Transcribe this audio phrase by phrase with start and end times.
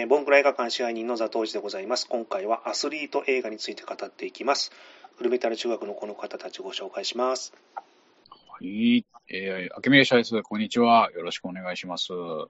[0.00, 2.08] えー、ボンクラ映画館支配人の座藤寺でございます。
[2.08, 4.72] 今回はアスリート映画について語っていきます。
[5.18, 7.52] フルメタル中学のこの方たちをご紹介します。
[8.30, 9.04] はい。
[9.28, 10.42] えー、明けめでしたです。
[10.42, 11.10] こんにちは。
[11.12, 12.14] よろしくお願いします。
[12.14, 12.48] お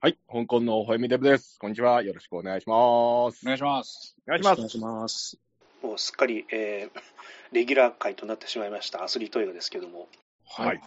[0.00, 0.18] はい。
[0.28, 1.60] 香港のほえみデブです。
[1.60, 2.02] こんにちは。
[2.02, 3.46] よろしくお願いします。
[3.46, 4.16] 願いします。
[4.26, 4.58] お願いします。
[4.58, 5.38] お願いします。
[5.84, 7.00] もうすっかり、えー、
[7.52, 10.08] レギュラー回となってしまいましたアスリート映画ですけども、
[10.48, 10.80] はい。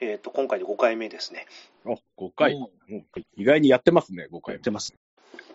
[0.00, 1.46] えっ、と、今回で5回目ですね。
[1.84, 1.94] お、
[2.26, 2.54] 5回。
[2.56, 4.62] おうん意外にやってますね、5回やっ。
[4.62, 4.94] てます。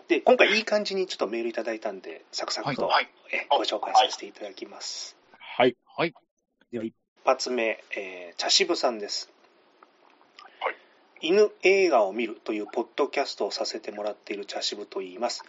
[0.08, 5.16] で、今回いい感じにちょっとメールいただいたんで、サクサクと、はいえーご紹介させていただきます。
[5.38, 5.76] はい。
[5.96, 6.14] はい。
[6.72, 6.94] 一
[7.24, 9.30] 発目、えー、茶渋さんです。
[11.20, 15.42] 犬映画を見るというポッドキャストをさせてもらっている茶渋と言います。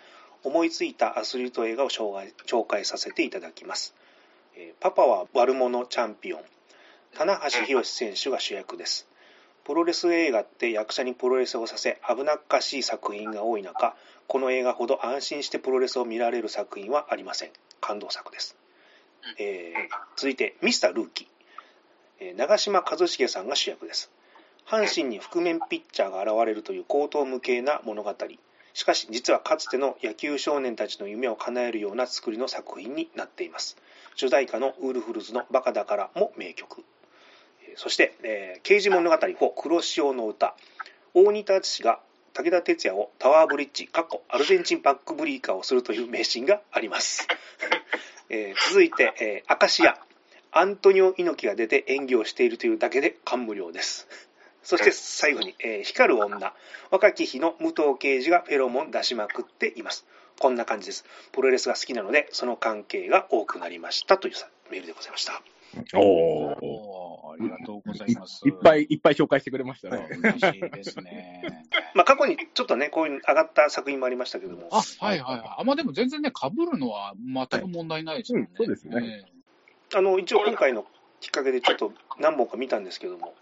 [0.43, 3.93] 思いついたアスリート映画を紹介紹介させていただきます。
[4.55, 6.41] えーパパは悪者チャンピオン。
[7.13, 9.07] 棚橋宏選手が主役です。
[9.65, 13.95] プロレス映画って役者にプロレスをさせ危なっかしい作品が多い中、
[14.27, 17.51] この映画ほど安心してプロレスを見られる作品はありません。
[17.79, 18.57] 感動作です。
[19.37, 21.27] えー続いて、ミスタールーキー。
[22.19, 24.11] えー長嶋一茂さんが主役です。
[24.65, 28.15] 阪神に覆面ピッチャーが現れるという高等無形な物語。
[28.73, 33.77] しかし、実はかつての野球少年たちの夢を叶えるような作りの作品になっています。
[34.15, 36.83] 主題歌のウルフルズのバカだからも名曲。
[37.69, 40.55] えーそして、えー刑事物語4黒潮の歌。
[41.13, 41.99] 大仁田敦が
[42.35, 47.29] 武田鉄矢をタワーブリッジ、過去アルゼンチンバックブリーカーをするという名シーンがあります。
[48.29, 49.97] えー続いて、えー、アカシア。
[50.51, 54.09] アントニオ猪木が出て演技をしているというだけで感無量です。
[54.63, 56.53] そして最後に、えー光る女。
[56.91, 60.05] 若き日の武藤刑事がフェロモン出しまくっています。
[60.37, 61.05] こんな感じです。
[61.31, 65.41] プロレスが好きなので、その関係が多くなりましたというさメールでございました。
[65.93, 66.01] おー。
[66.61, 68.47] おーありがとうございます。
[68.47, 70.07] いっぱいいっぱい紹介してくれましたね。
[70.09, 71.67] 嬉しいですね。
[71.93, 75.55] まあ過去にちょっとね、こういう上がった作品もありましたけども、あ、はいはいはい。
[75.59, 78.43] あ、まあでも全然ね、被るのは全く問題ないですよね。
[78.45, 79.35] はいうんそうですねえ
[79.93, 80.85] あの、一応今回の
[81.21, 83.35] きっかけでちょっと何本か見たんですけども、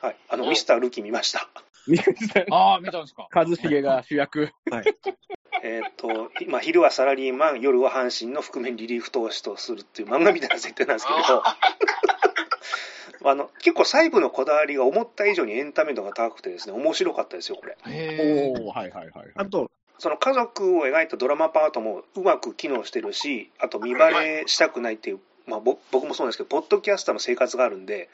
[0.00, 1.48] はい、あの、ミスタールーキー見ました。
[1.90, 3.28] えああ、見たんですか。
[3.44, 4.50] 一茂が主役。
[5.64, 11.42] えーっと、まあ、昼はサラリーマン、夜は阪神の覆面リリーフ投手とするっていう漫画みたいな設定なんですけど、
[13.30, 17.72] あの結構細部のこだわりが思った以上にエンタメ度が高くてですね、面白かったですよ、これ。
[17.72, 18.52] へえ。
[18.56, 19.32] おー、はいはいはいはい。
[19.36, 28.08] あと、その家族を描いたドラマパートもうまく機能してるし、あと見バレしたくないっていう、まあ、ぼ僕もそうなんですけど、ポッドキャスターの生活があるんで、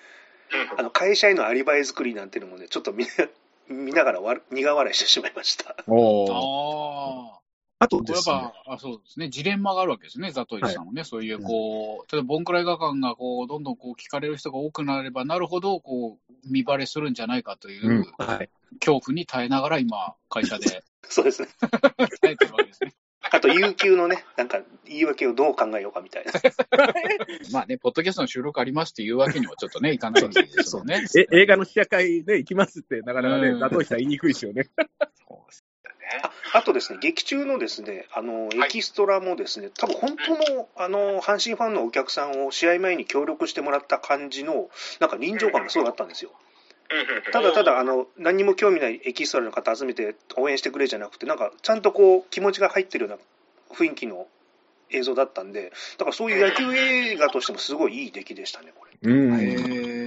[0.77, 3.07] あの会社へのアリバイ作りなんていうのもね、ちょっと見
[3.69, 5.77] 見ながらわ苦笑いしてしまいました。
[5.87, 6.33] おー。
[6.33, 7.39] ああ。
[7.81, 18.51] あとですね、ぱ、あそうですね、ジレンマがあるわけですね、ザトイさんもね、そういう、こう、例えば、ボンクラ映画館が、こう、どんどんこう聞かれる人が多くなればなるほど、こう、見バレするんじゃないかという、うんはい。
[18.81, 21.49] 恐怖に耐えながら、今、会社で そうですね。
[22.21, 22.95] 耐えてるわけですね。
[23.21, 26.33] あと、有給のね、なんか言い訳をどう考えようかみたいな。
[27.53, 31.05] まあね、ポッドキャストの収録ありますっていうわけにはちょっとね、いかないですよね。
[31.17, 34.69] え、映画の試写会で行きますって、なかなかねうん、ザトウさん言いにくいですよね。
[36.23, 46.31] ああとですね、劇中のですね、あの、エキストラもですね、多分本当の、あの、阪神ファンのお客さんを試合前に協力してもらった感じの、なんか臨場感がすごいあったんですよ。
[47.33, 54.27] ただただ、あの、何にも興味ないエキストラの方集めて応援してくれじゃなくて、なんか、ちゃんとこう、気持ちが入ってるような雰囲気の
[54.91, 58.89] 映像だったんで、だからそういう野球映画としてもすごいいい出来でしたね、これ。
[59.03, 59.15] う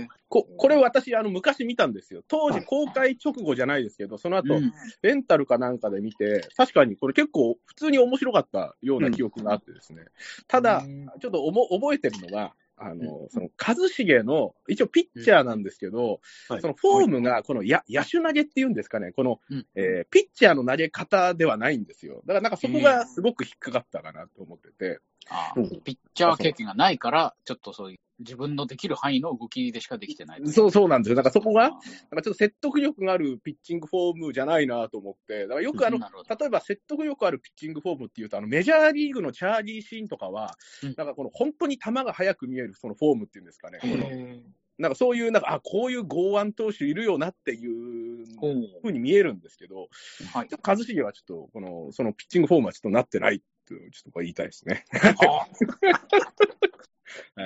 [0.04, 0.08] ん。
[0.28, 2.24] ここれ私、あの、昔見たんですよ。
[2.28, 4.72] 当時公開直後じゃないですけど、その後、うん
[5.02, 10.06] レンタルかなんかで見て、確かにこれ結構普通に面白かったような記憶があってですね。
[10.48, 10.84] ただ、
[11.20, 12.54] ちょっとおも覚えてるのが、
[12.84, 16.20] あの、その、一茂の、一応ピッチャーなんですけど、
[16.50, 16.62] はい。
[16.62, 19.68] そのフォームが、このや、野手投げっていうんですかね、この、うん。
[19.76, 22.24] えーピッチャーの投げ方ではないんですよ。
[22.26, 25.00] だからなんかそこがすごく引っかかったかなと思ってて。
[25.30, 25.82] あうん。
[25.84, 30.42] ピッチャー経験がないから、ちょっとそういう自分のできる範囲の動きでしかできてない。
[30.48, 31.16] そうそうなんですよ。
[31.16, 40.94] だからそこが、あなんかちょっと説得力があるピッチングフォームじゃないなと思って、だからよくあの、例えば説得力あるピッチングフォームっていうと、あのメジャーリーグのチャーリーシーンとかは、うん。
[40.98, 44.42] なんかこの本当に球が速く見えるそのフォームっていうんですかね、このへ
[44.82, 48.26] なんかそういう、なんか、あ、こういう剛腕投手いるよなっていう
[48.82, 49.90] ふうに見えるんですけど、
[50.34, 50.48] はい。
[50.48, 54.86] ちょっと一茂はちょっと、この、そのピッチングフォームはちょっとなってないっていう、ちょっと言いたいですね。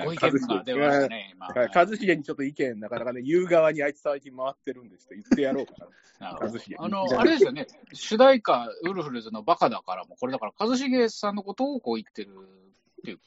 [0.04, 1.46] ご意見が出ましたね、今。
[1.46, 5.86] はい一茂にちょっと意見、なかなかね、言う側にあいつ最近回ってるんで、ちょっと言ってやろうかな。
[6.78, 13.24] あの、あれですよね、主題歌、ウルフルズのバカだからも、これだから、一茂さんのことをこう言ってるっていうこ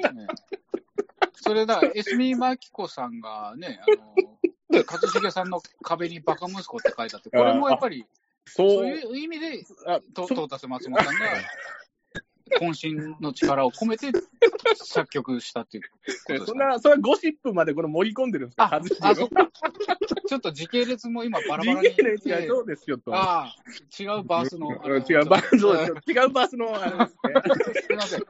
[0.00, 0.26] とね。
[0.26, 0.26] ね
[1.34, 3.80] それだ、エスミマキコさんがね、
[4.70, 8.04] あの、一茂さんの壁にバカ息子って書いてあって、これもやっぱり、
[8.46, 11.20] そういう意味で、あとそトータス松本さんが、
[12.58, 14.08] 渾身の力を込めて
[14.76, 18.64] 作曲したっていうことですか、ね、そんな、それはゴシップまでこれ盛り込んでるんですか？
[18.64, 18.80] あ
[19.10, 19.48] あ、そっか。
[20.28, 21.88] ちょっっと時系列も今バラバラに。
[21.90, 23.14] 時系列がそうですよと。
[23.14, 23.54] ああ、
[23.98, 24.70] 違うバースの。
[24.70, 27.82] あのうん違うバース、そうですよ違うバースの、あれですね。
[27.82, 28.22] すみません。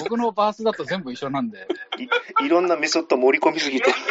[0.00, 1.66] 僕のバースだと全部一緒なんで、
[2.44, 3.90] いろんなメソッド盛り込みすぎて。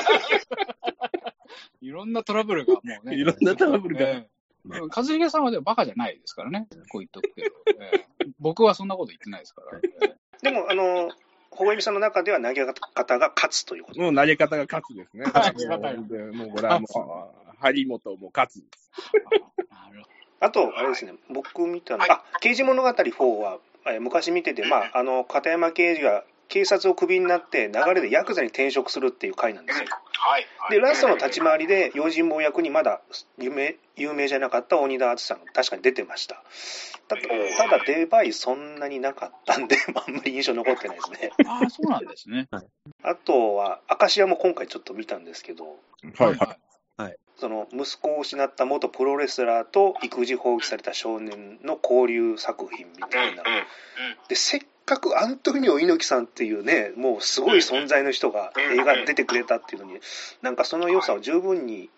[1.81, 3.15] いろんなトラブルがもうね。
[3.15, 4.23] いろんなトラブルが
[4.73, 6.67] ええ一茂さんはでもバカじゃないですからね。
[6.89, 7.55] こう言っとくけど。
[7.79, 9.79] ええ僕はそんなこと言ってないですから。
[9.79, 9.81] え
[10.13, 11.09] えでも、あの、
[11.51, 14.01] ほほえみさんの中では投げ方が勝つということ。
[14.01, 15.25] もう投げ方が勝つですね。
[15.31, 15.93] 投げ方が
[16.33, 18.63] もうこれはもう、張本も勝つ。
[19.69, 20.09] なるほ
[20.39, 29.85] あと、あれですね、僕見たの、あ、刑事物語4は、えー昔見てて、まあ、あの、片山刑事が警察をクビになって、流れでヤクザに転職するっていう回なんですよ。
[29.87, 30.45] はい。
[30.69, 32.99] で、ラストの立ち回りで、用心棒役にまだ
[33.39, 36.43] 有名有名じゃなかった鬼田敦さんが確かに出てました。
[37.07, 41.31] たただ、出番いそんなになかったんで、 あんまり印象残ってないですね。
[41.41, 42.49] どああ、そうなんですね。
[43.01, 45.79] あとは、明石家も今回ちょっと見たんですけど、
[46.17, 47.17] はいはい。
[47.37, 53.43] その息子を失った元プロレスラーと育児放棄された少年の交流作品みたいな。
[54.27, 59.99] で、せっかくアントニオ猪木さんっていうね、もうすごい存在の人が映画に出てくれたっていうのに、
[60.41, 61.89] なんかその良さを十分に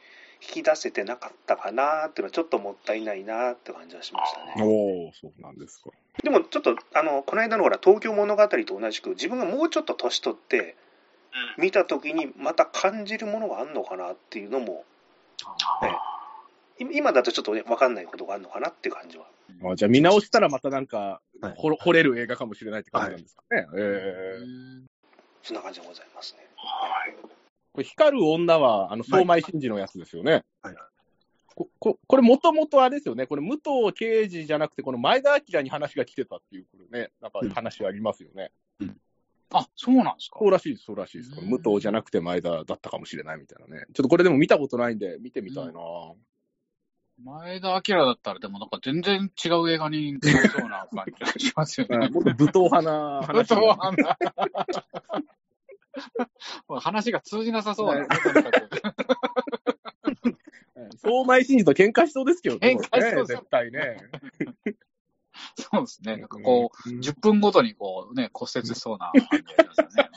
[0.42, 4.54] 引き出せてなかったかなっていうのはちょっともったいないなって感じはしましたね。
[4.60, 5.92] おおそうなんですか。
[6.22, 10.76] でもちょっと、あの、この間のほら、東京物語と同じく、自分がもうちょっと年取って、
[11.58, 14.84] 見た時にまた感じるものがあるのかなっていうのも、
[15.82, 15.90] ね。
[15.90, 16.13] い
[16.80, 19.26] 今だとちょっとね、分かんないことがあるのかなっていう感じは。
[19.72, 20.98] あじゃあ見直したらまたなんか、
[21.42, 23.68] はい惚れる映画かもしれないって感じなんですかね。
[23.78, 24.84] ええ
[25.44, 26.48] そんな感じでございますね。
[26.56, 27.16] はい。
[27.74, 30.44] これ光る女は、あの、相米真司のやつですよね。
[30.62, 30.76] はい
[31.56, 33.28] こここれもともとあれですよね。
[33.28, 38.52] これ武藤刑事じゃなくて、この前田明に話が来てたっていう、これね、なんか話ありますよね。
[39.52, 41.30] あ、そうなんですかそうらしいです、そうらしいです。
[41.42, 43.86] 武藤じゃなくて前田だったかもしれないみたいなね。
[43.94, 45.74] ちょっとこれでも見たことないんで、見てみたいな、
[47.20, 52.10] 前田明だったら、でもなんか全然違う映画になりそうな感じがしますよね。
[52.10, 54.18] もっと武闘派な話武闘派な
[56.80, 58.08] 話が通じなさそうだね、
[60.98, 62.78] 相米真司と喧嘩しそうですけどね。
[62.80, 63.98] 喧嘩しそうね絶対ね。
[65.58, 66.18] そうですね。
[66.18, 70.10] なんかこう、うん10分ごとにこうね、骨折しそうな感じがしますよね。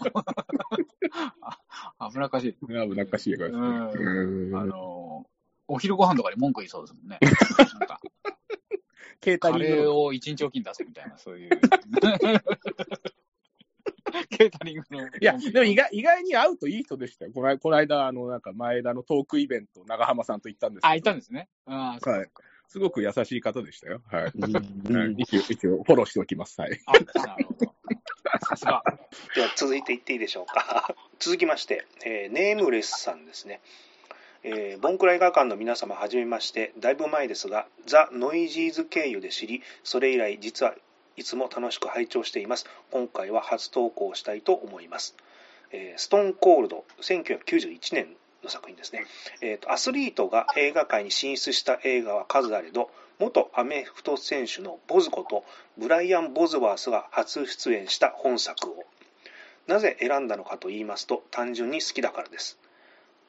[1.99, 2.67] あ危なっかしい。
[2.67, 3.67] 危なっかしい映画ですね。
[3.67, 5.27] うんあの、
[5.69, 7.19] お昼ご飯とかに文句言いそうですもんね。
[7.21, 8.01] なんか
[9.21, 11.51] ケータカリングのレーを一日おきに出すみたいな、そういう。
[14.31, 15.07] ケータリングの。
[15.09, 17.33] いや、でも意外意外に会うといい人でしたよ。
[17.33, 21.49] このこの間、あの、なんか前田のトークイベント、長浜さんと行ったんですけどあ、いたんですね。
[21.67, 22.31] あそうはい。
[22.69, 24.03] すごく優しい方でしたよ。
[24.07, 24.33] はい。
[24.35, 26.61] うん一応、一応、フォローしておきます。
[26.61, 26.81] はい。
[26.87, 27.75] あ、なるほど。
[28.47, 28.83] さすが。
[29.35, 30.95] では続いていっていいでしょうか。
[31.19, 33.61] 続きまして、えーネームレスさんですね。
[34.43, 40.75] えーボンクラ映画館の皆様はじめまして、だいぶ前ですが、ザ・ノイジーズ経由で知り、それ以来実は
[41.17, 42.67] いつも楽しく拝聴しています。
[42.91, 45.17] 今回は初投稿したいと思います。
[45.73, 49.07] えーストーンコールド、1991年の作品ですね。
[49.41, 55.45] えーとアスリートが映画界に進出した映画は数あれど、元アメフト選手のボズこと
[55.79, 58.85] ブライアン・ボズワースが初出演した本作を。
[59.67, 62.59] なぜ選んだのかと言いますと、単純に好きだからです。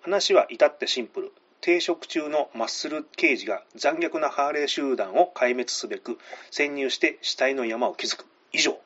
[0.01, 1.32] 話は至ってシンプル。
[1.62, 6.18] 停職中のマッスル刑事が残虐なハーレー集団を壊滅すべく
[6.51, 8.25] 潜入して死体の山を築く。
[8.54, 8.77] 以上。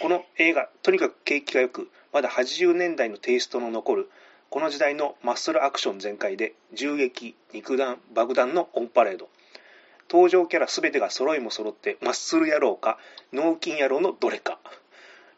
[0.00, 4.10] この映画、とにかく景気が良く、まだ80年代のテイストの残る、
[4.50, 9.28] この時代のマッスルアクション全開で、銃撃、肉弾、爆弾のオンパレード。
[10.10, 12.98] 登場キャラ全てが揃いも揃ってマッスル野郎か
[13.32, 14.58] 脳筋野郎のどれか、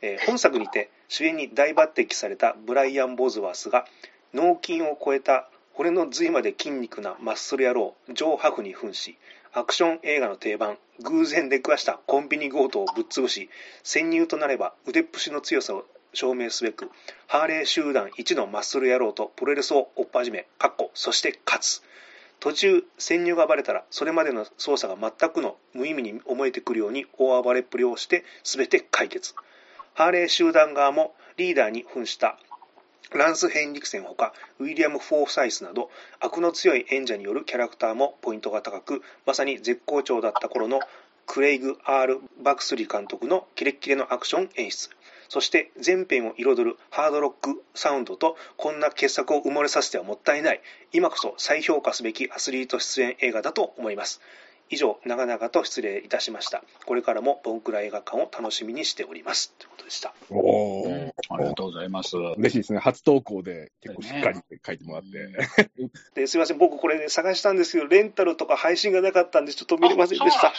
[0.02, 3.86] えー本作にて主演に大抜擢されたブライアン・ボズワースが
[4.36, 9.16] 脳筋を超えた骨の髄まで筋肉なマッスル野郎ジョー・ハフに扮し
[9.54, 13.48] アクション映画の定番偶然出くわしたコンビニ強盗をぶっ潰し
[13.82, 16.90] 潜入となれば腕っぷしの強さを証明すべく
[17.26, 21.82] ハーレー集団一のマッスル野郎とプロレスを追っ始めかっこそして勝つ。
[22.38, 29.34] 途中潜入がバレたらそれまでの操作が全くの無意味に思えてくるように大暴れっぷりをして全て解決。
[29.94, 32.38] ハーレー集団側もリーダーに扮した
[33.14, 40.80] ランス・ヘンリクセンほかウィリアム・フォーサイスなど悪の強い演者によるキャラクターもポイントが高くまさに絶好調だった頃の
[41.26, 44.90] クレイグ・ R・ バクスリー監督のキレッキレのアクション演出。
[45.28, 50.60] そして全編を彩るハードロックサウンドとこんな傑作を埋もれさせてはもったいない。
[50.92, 54.20] 今こそ再評価すべきアスリート出演映画だと思います。
[54.68, 56.62] 以上、長々と失礼いたしました。
[56.84, 59.52] これからもボンクラ映画館を楽しみにしております。
[59.58, 60.12] ということでした。
[60.30, 61.12] おうんー。
[61.30, 62.16] ありがとうございます。
[62.16, 62.80] 嬉しいですね。
[62.80, 65.90] 初投稿で結構しっかり書いてもらって。
[66.14, 70.52] ですいません、僕これね、探したんですけど、レンタルとか配信がなかったんで、ちょっと見れませんでした。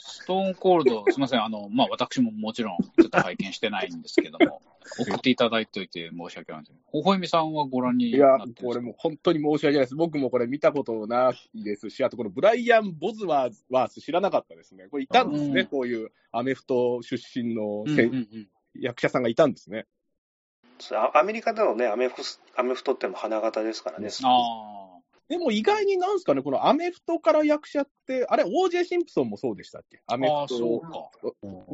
[0.00, 4.62] ストーンコールド、すみません、あの、まあ、私ももちろん、ちょっと拝見してないんですけども、
[4.98, 6.72] 送っていただいておいて申し訳ないです。
[6.86, 9.96] ほほえみさんはご覧にいやこれもう本当に申し訳ないです。
[9.96, 14.86] 僕もこれ見たことないですし、あとこのブライアン・ボズワース知らなかったですね。
[14.88, 19.86] これいたんですね、うんこういうアメフト出身のうんうんせうん役者さんがいたんですね。
[20.92, 24.08] アアメリカでのね、アメフスアメフトってのも花形ですからね。
[24.22, 24.75] あ
[25.28, 30.00] でも意外になんですかね、このアメフトから役者って、あれ、OJ シンプソンもそうでしたっけ？
[30.06, 30.58] アメフト。
[30.58, 31.10] そうか。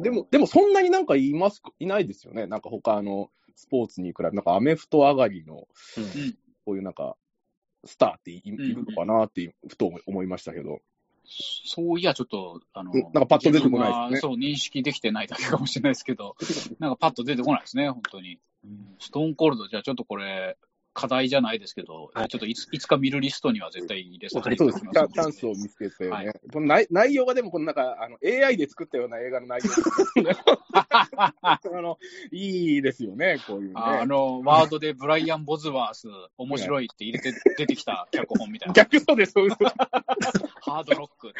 [0.01, 1.71] でも、でもそんなになんかいますか？
[1.79, 2.47] いないですよね。
[2.47, 5.67] なんか他のスポーツに比べなんかアメフト上がりの、
[5.97, 6.37] うん。
[6.65, 7.15] こういうなんか、
[7.85, 10.81] スターっているのかなって、ふと思いましたけど。
[11.25, 13.01] そういや、ちょっと、あの、うん。
[13.01, 14.29] なんかパッと出てこないですね。
[14.29, 16.35] そう、認識できてないだけかもしれないですけど、
[16.79, 18.39] なんかパッと出てこないですね、本当に。
[18.99, 20.57] ストーンコールド、じゃあちょっとこれ、
[20.93, 24.91] 課題じゃないですけど、はいちょっといついつか見るリストには絶対入れさせていそうです。
[24.91, 25.31] ただきます。
[25.33, 26.09] チャチャンスを見つけてね。
[26.09, 29.71] はいこの内内容がでも、このなんか、あの、AI で作ったような映画の内容
[31.41, 31.97] あの、
[32.31, 33.73] いいですよね、こういうね。
[33.75, 36.07] ああの、ワードでブライアン・ボズワース、
[36.37, 38.73] 面白いって入れて 出てきた脚本みたいな。
[38.73, 39.57] 逆そうです、そうです。
[40.61, 41.33] ハードロック。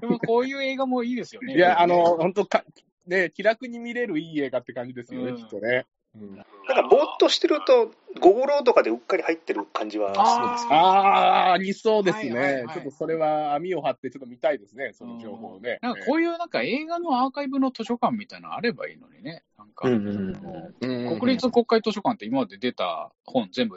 [0.00, 1.54] でもこういう映画もいいですよね。
[1.54, 2.64] いや、あの、本当か、
[3.06, 5.86] ね、気楽に見れるいい映画って感じですよね、うんきっとね。
[6.20, 6.36] うん
[6.68, 10.74] なんかぼーっとしてると、ゴゴロとかでうっかり入ってる感じはするんですけど。
[10.74, 15.78] ああ、ありそうですね、はいはいはいちょっとそれは網を張ってちょっと見たいですね、その情報をね。
[15.80, 19.44] なんかこういうなんか映画のアーカイブの図書館みたいなのあればいいのにね。
[19.56, 23.76] なんか、うんうんうんうん国立国会図書館って今まで出た本全部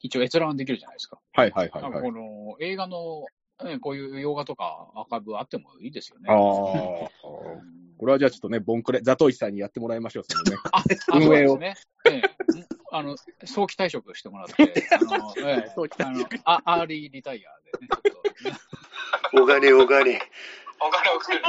[0.00, 1.18] 一応閲覧できるじゃないですか。
[1.34, 2.12] はいはいはいなんかこはい。
[2.12, 3.26] の映画の、
[3.64, 6.30] ね、こういう洋画とかアーカイブあってもいいですよね。
[6.30, 6.36] ああ。
[6.36, 10.58] うんこれはじゃあちょっとね、ボンクレ、ザトイシさんにやってもらいましょう、そのね。
[10.70, 10.84] あ、あ
[11.16, 12.22] 運営をそうですね。
[12.22, 19.42] ええあの、早期退職してもらって、あの、 ええ早期退あアーリーリタイアでね、ちょっと。
[19.42, 20.20] お金お金。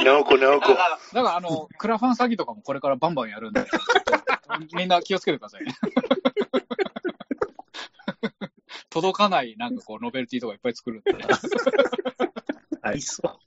[0.04, 0.68] 直子直子。
[0.68, 3.64] だから、あの、クラファン詐欺とかもこれからバンバンやるんで、
[4.74, 5.74] みんな気をつけてくださいね。
[9.00, 11.12] 届かない、なんかこう、ノベルティとかいっぱい作るんで。
[12.82, 13.38] ありそう。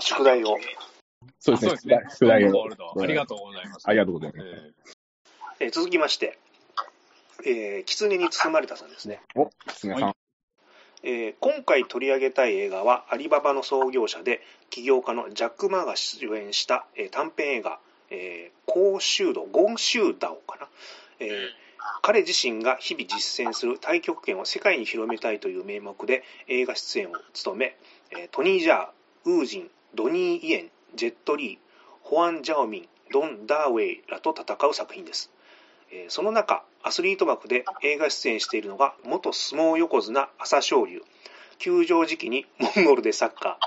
[0.00, 0.56] 宿題を。
[1.38, 2.00] そうですね。
[2.10, 2.66] 宿題を。
[3.00, 3.88] ありがとうございます。
[3.88, 4.46] ありがとうございます。
[4.46, 4.72] え
[5.60, 6.38] えー続きまして、
[7.44, 9.20] えー、狐に包まれたさんですね。
[9.34, 10.14] お、すみません。
[11.02, 17.78] えー今回取り上げたい映画は、アリババの創業者で、起業家のジャック・マーが主演した、えー短編映画、
[18.10, 20.68] えー、高州道、ゴンシューダオかな。
[21.18, 21.30] えー
[22.02, 27.76] 彼自身が日々実践する太極拳を世界に広めたいという名目で映画出演を務め、
[28.10, 28.88] えートニー・ジャー、
[29.26, 31.58] ウージン、ドニー・イエン、ジェット・リー、
[32.02, 35.30] ホアン・ジャオミン、ドン・ダーウェイらと戦う作品です。
[35.92, 41.02] えーその中、アスリート枠で映画出演しているのが、元相撲横綱朝青龍、
[41.58, 43.66] 休場時期にモンゴルでサッカー、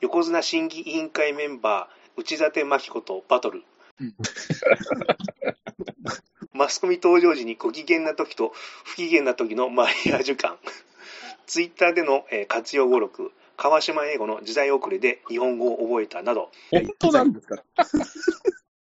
[0.00, 3.64] 横綱審議委員会メンバー、内館真紀子とバトル
[4.00, 4.14] うん。
[6.56, 8.52] マスコミ登場時にご機嫌な時と
[8.84, 10.56] 不機嫌な時のマリアージュ感。
[11.46, 17.62] ツイッターでのえー活用語録、川島英語の時代遅れで日本語を覚えたなど、本当なんですか？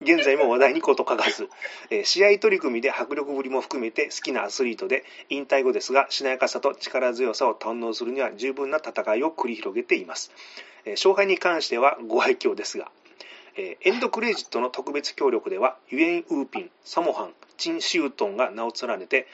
[0.01, 1.50] 現在も話題に事欠かず、
[1.89, 10.31] えー試合取り組みで迫力ぶりも含めて好きなアスリートで、引退後ですが、しなやかさと力強さを堪能するには十分な戦いを繰り広げています。
[10.86, 12.91] えー勝敗に関してはご愛嬌ですが、
[13.57, 19.27] えエンドクレジットの特別協力では、ユエン・ウーピン、サモハン、チン・シュートンが名を連ねて、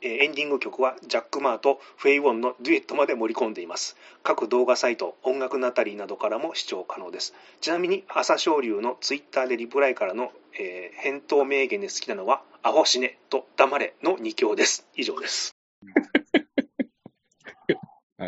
[0.00, 3.96] エンディング曲はジャック・マーとフェイ・ウォンのデュエットまで盛り込んでいます。
[4.22, 7.34] 各動画サイト、音楽ナタリーなどからも視聴可能です。
[7.60, 14.86] ちなみに、朝青龍のツイッターでリプライからの、えー返答名言で好きなのは、アホ死ねと黙れの2強です。
[14.94, 15.56] 以上です。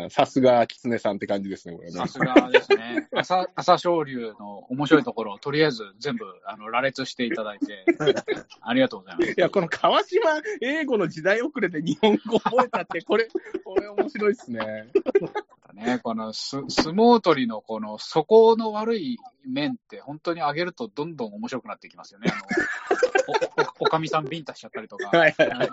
[0.05, 2.07] あさすが、狐さんって感じですね、これねさ。
[2.07, 3.07] すがですね。
[3.15, 7.85] 朝、朝青龍の面白いところをとりあえず全部、あの、羅列していただいて、
[8.61, 9.31] ありがとうございます。
[9.31, 10.21] いや、この川島
[10.61, 13.27] 英語の時代遅れで日本語覚えたって、これ、
[13.63, 14.91] これ面白いですね。
[15.77, 22.31] ね、このす相撲取りのこの底の悪い面って本当に上げるとどんどん面白くなっていきますよね。
[22.31, 22.35] あ
[23.61, 25.15] のお おおかみさんビンタしちゃったりとか。
[25.15, 25.69] はいはいはい。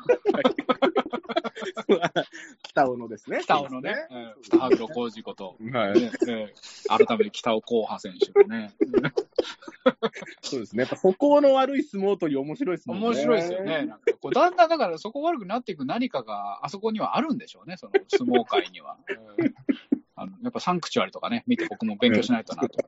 [2.63, 3.41] 北尾のですね。
[3.43, 6.01] 北尾のね、うん北羽黒浩二こと、はい。
[6.01, 6.55] ねね
[6.89, 8.73] 改めて北尾光波選手のね、
[10.43, 10.83] そうですね。
[10.83, 12.95] やっぱそこの悪い相撲取り面白いですね。
[12.97, 13.87] 面白いですよね。
[13.87, 18.97] なんかこうだんだんだからそこ悪くなっていく何かがあそこにはあるんでしょうね、その相撲界には。
[19.39, 19.55] うん
[20.16, 22.78] あのやっぱサンクチュアリとかね、見て僕も勉強しないとなと。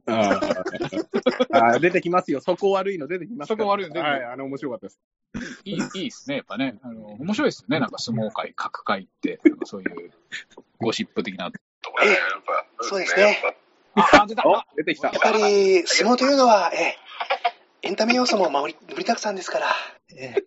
[1.52, 2.40] あ出てきますよ。
[2.40, 5.00] そこ悪いの出てきますそこ悪いの出てくるはい、あの、面白かったです。
[5.64, 6.78] いい、いいですね、やっぱね。
[6.82, 10.12] あの、面白いですよね、なんか相撲界、各界って、そういう
[10.78, 11.50] ゴシップ的な。
[12.02, 12.18] ええ
[12.80, 13.42] そうですね。
[13.94, 14.42] あ、あ出た
[14.76, 15.08] 出てきた。
[15.08, 16.96] やっぱり、相撲というのは、ええ、
[17.82, 19.66] エンタメ要素も盛り盛りだくさんですから。
[20.16, 20.44] ええ、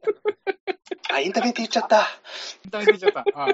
[1.14, 2.02] あ、エンタメって言っちゃった。
[2.66, 3.26] エンタメって言っちゃった。
[3.36, 3.48] あ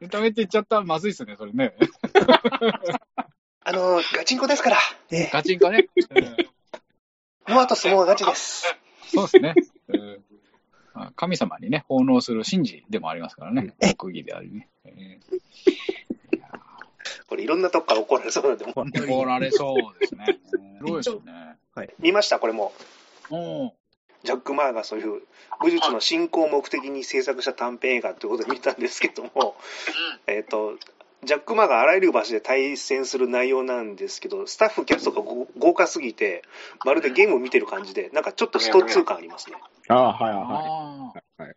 [0.00, 1.74] エンタメって言っちゃったらまずいですね、それね。
[3.62, 4.78] あの、ガチンコですから。
[5.10, 5.88] ええ、ガチンコね。
[6.10, 6.14] う
[7.52, 8.76] んノアと相撲はガチです。
[9.06, 9.54] そうですね。
[9.88, 10.24] うん
[10.92, 13.74] あ神様にね、奉納する神事でもありますからね。
[13.96, 14.68] 国技でありね。
[14.84, 15.20] え
[17.28, 20.40] これいろんなとこから怒られそうなんで、もうー怒られそうですね。
[20.52, 21.32] うんどうでしょうね。
[21.98, 22.38] 見ました？
[22.38, 22.72] これも。
[23.30, 23.70] おー
[24.22, 25.22] ジャック・マーがそういう
[25.62, 29.56] 武術の振興を目的に制作した短編映画ということで見たんですけども、
[30.26, 30.74] えっ、と、
[31.24, 36.42] ジャック・マーがあらゆる場所で対戦する内容なんですけど、スタッフ、キャストがご豪華すぎて、
[36.84, 39.56] まるでゲームを見てる感じで、なんかちょっとスト2感ありますね。
[39.88, 41.54] ああ、はいはあい。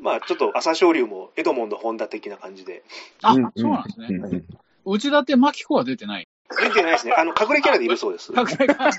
[0.00, 2.84] まあちょっと朝青龍もエドモンド・ホンダ的な感じで。
[3.22, 4.06] あ、うんそうなんですね。
[4.10, 4.44] うんうん
[4.84, 6.27] 内館真紀子は出てない？
[6.56, 7.14] 出てないですね。
[7.16, 8.32] あの、隠れキャラでいるそうです。
[8.32, 8.74] 隠れ感で。
[8.76, 8.92] はい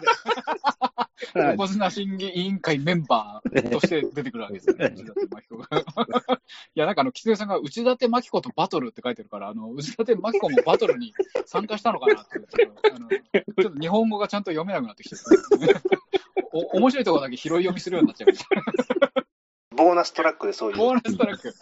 [1.33, 5.67] 横綱審議委員会メンバーとして出てくるわけですよね、内館真紀子が。
[5.77, 5.81] い
[6.75, 11.13] や、なんかあの、狐さんが内館真紀子とバトルって書いてるから、あの、内館真紀子もバトルに
[11.45, 15.21] 参加したのかなって、ちょっと、あの、ちょっと日本語がちゃんと読めなくなってきてる。
[16.51, 19.25] お面白いところだけ拾い読みするようになっちゃいました。
[19.75, 20.77] ボーナストラックでそういう。
[20.77, 21.53] ボーナストラック。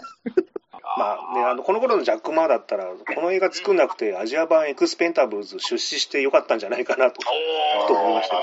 [0.98, 7.22] まあね、あの、この頃のジャック・マーだったら、この映画作んなくて、アジア版エクスペンタブルズ出資してよかったんじゃないかなと、
[7.88, 8.36] と思いました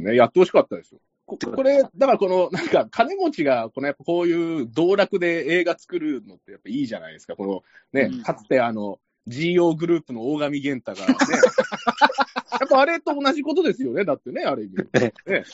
[0.00, 0.10] ね。
[0.10, 1.00] ね、やってほしかったですよ。
[1.26, 7.36] ここれ、だからこの、なんか、金持ちが、このやっぱこういう道楽で映画作るのってやっぱいいじゃないですか。
[7.36, 11.14] このね、うんかつてあの、GO グループの大神玄太がね、
[12.60, 15.12] やっぱあれと同じことですよね、だってね、ある意味。
[15.26, 15.44] ね。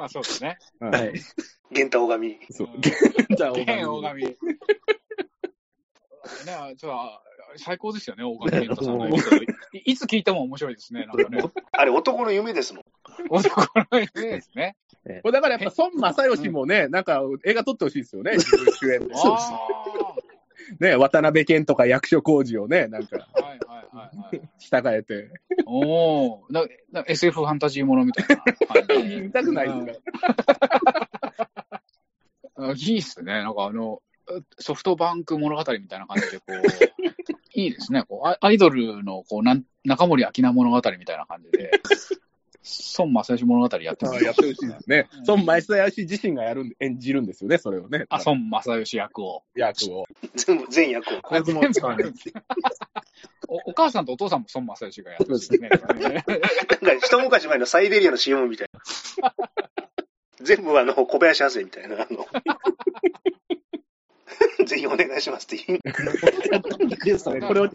[0.00, 0.58] まあそうですね。
[0.80, 0.88] は。
[0.88, 1.12] はいい。
[1.70, 2.38] 玄太大神。
[2.50, 2.80] そううん。
[2.80, 2.92] 玄
[3.28, 3.66] 太大神。
[4.02, 4.24] 神。
[4.24, 4.36] ね、
[6.78, 9.46] ちょっと最高ですよね、大神健太さんのエピソードい
[9.84, 11.42] いつ聞いても面白いですね、なんかね。
[11.72, 12.84] あれ、男の夢ですもん。
[13.28, 13.60] 男
[13.92, 14.74] の夢ですね。
[15.22, 19.14] これだからやっぱ孫正義もね、なんか映画撮ってほしいですよね、 自分主演で。
[19.14, 20.09] あ
[20.78, 24.48] ね、渡辺謙とか役所広司をね、なんか、あ、はいはいはいはい。
[24.58, 25.30] 従えて。
[25.66, 29.20] おお、なな SF ファンタジーものみたいな感じ。
[29.20, 30.06] 見たくないですか
[32.56, 33.32] あいいっすね。
[33.32, 34.02] なんかあの、
[34.58, 36.50] ソフトバンク物語みたいな感じで、こう、
[37.54, 38.04] いいですね。
[38.04, 41.72] こうアアイドルのこうなん中森明菜物語みたいな感じで、
[42.98, 45.24] 孫正義物語やってみあやってほしいですねうん。
[45.26, 48.06] 孫正義自身がやるん演じるんですよね、それをね。
[48.10, 49.42] あ、孫正義役を。
[49.54, 50.06] 役を。
[50.34, 51.22] 全部、全役を。
[51.22, 52.12] これも使わない
[53.48, 55.68] おお母さんとお父さんも孫正義がやってほしいですね。
[55.70, 55.80] なん
[56.22, 58.68] か、一昔前のサイベリアの CM みたい
[59.22, 59.34] な。
[60.42, 62.26] 全部あの、小林亜生みたいな、あの。
[64.66, 65.80] ぜひお願いしますって言い
[67.46, 67.70] これを、あ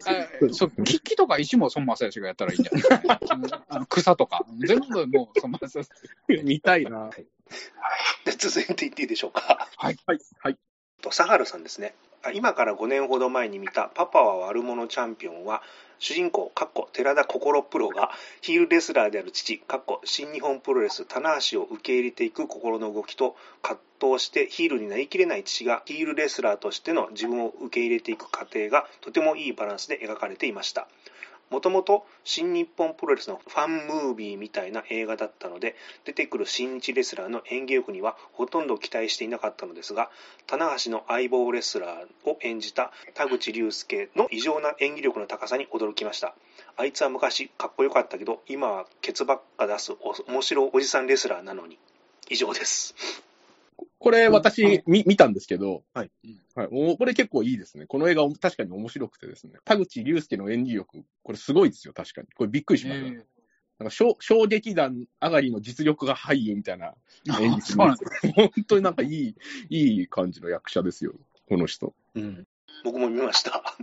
[0.52, 3.18] そう木木とか石も孫正義がやったらいいんじゃない？
[3.20, 4.44] ですか、ねあの草とか。
[4.66, 5.80] 全部もう孫正
[6.28, 6.42] 義。
[6.44, 7.10] 見たいな。
[8.24, 9.68] で続いていっていいでしょうか。
[9.76, 9.96] はい。
[10.06, 10.56] はい。
[11.02, 11.94] とサハルさんですね。
[12.22, 15.62] あ今から5年ほど前に見たパパは悪者チャンピオンは、
[15.98, 23.80] 主人公、かっこ寺田心プロがヒールレスラーである父、かっこ新日本プロレス棚橋を受け入れていく心の動きと葛
[24.14, 30.86] 藤してヒールになりきれない父がヒールレスラーとしての自分を受け入れていく過程がとてもいいバランスで描かれていました。
[31.50, 40.10] もともと新日本プロレスのファンムービーみたいな映画だったので出てくる新日レスラーの演技力にはほとんど期待していなかったのですが
[40.46, 46.34] 棚橋の相棒レスラーを演じた田口竜介の異常な演技力の高さに驚きました。
[46.76, 49.94] あいつは昔かっこよかったけど今はケツばっか出す
[50.28, 51.78] 面白おじさんレスラーなのに。
[52.28, 52.94] 以上です。
[53.98, 56.10] これ私、見見たんですけど、はい。
[56.54, 56.68] はい。
[56.70, 57.86] もうこれ結構いいですね。
[57.86, 59.54] この映画確かに面白くてですね。
[59.64, 62.28] 田口竜介の演技力、これすごいですよ、確かに。
[62.34, 63.06] これびっくりしました。
[63.78, 66.94] なんか小小劇団上がりの実力が俳優みたいな
[67.40, 68.32] 演技するんですよ。
[68.34, 69.34] 本当になんかいい、
[69.68, 71.14] いい感じの役者ですよ、
[71.48, 71.94] この人。
[72.84, 73.76] 僕も見ました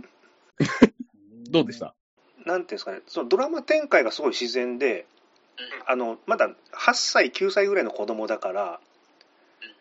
[1.50, 1.94] どうでした？
[2.44, 5.06] なんていうんですかねそのドラマ展開がすごい自然で
[5.86, 8.80] あのまだ8歳9歳ぐらいの子供だから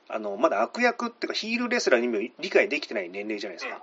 [0.10, 3.82] あのまだ悪役っていうかヒールレスラーにも理解できてない年齢じゃないですか。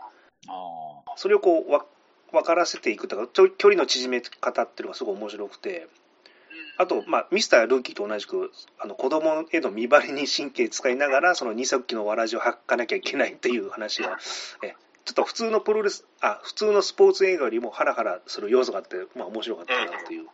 [0.49, 1.85] あそれをこうわ
[2.33, 5.89] 分からせていくとかちょ距離の縮め方っていうのがすごい面白くて。
[6.77, 14.19] あと、まあ、ミスター・ルーキーと同じくあの子供への見張りに神経使いながらその二足のわらじを履かなきゃいけないっていう話が
[14.63, 20.29] えちょっと普通のプロレスあ普通のスポーツ映画よりもハラハラする要素があって、まあ、面白かったなっていう、うん、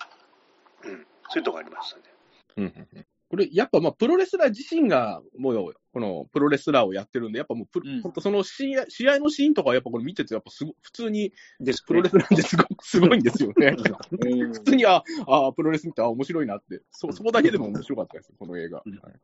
[1.31, 2.03] そういうとこありましたね。
[3.29, 11.33] これ、やっぱまあ、プロレスラー自身が、もう、このプロレスラーをやってるんで、やっぱもうプロ、うんその試合試合のシーンとかはやっぱこれ見てて、やっぱすご普通に
[11.87, 13.75] プロレスラーですごすごいんですよね。
[13.93, 13.99] あ。
[14.11, 18.83] 普通に、 ああ、プロレス見て、あ面白いなって、そそこだけでも面白かったです、この映画。
[18.85, 19.15] うんはい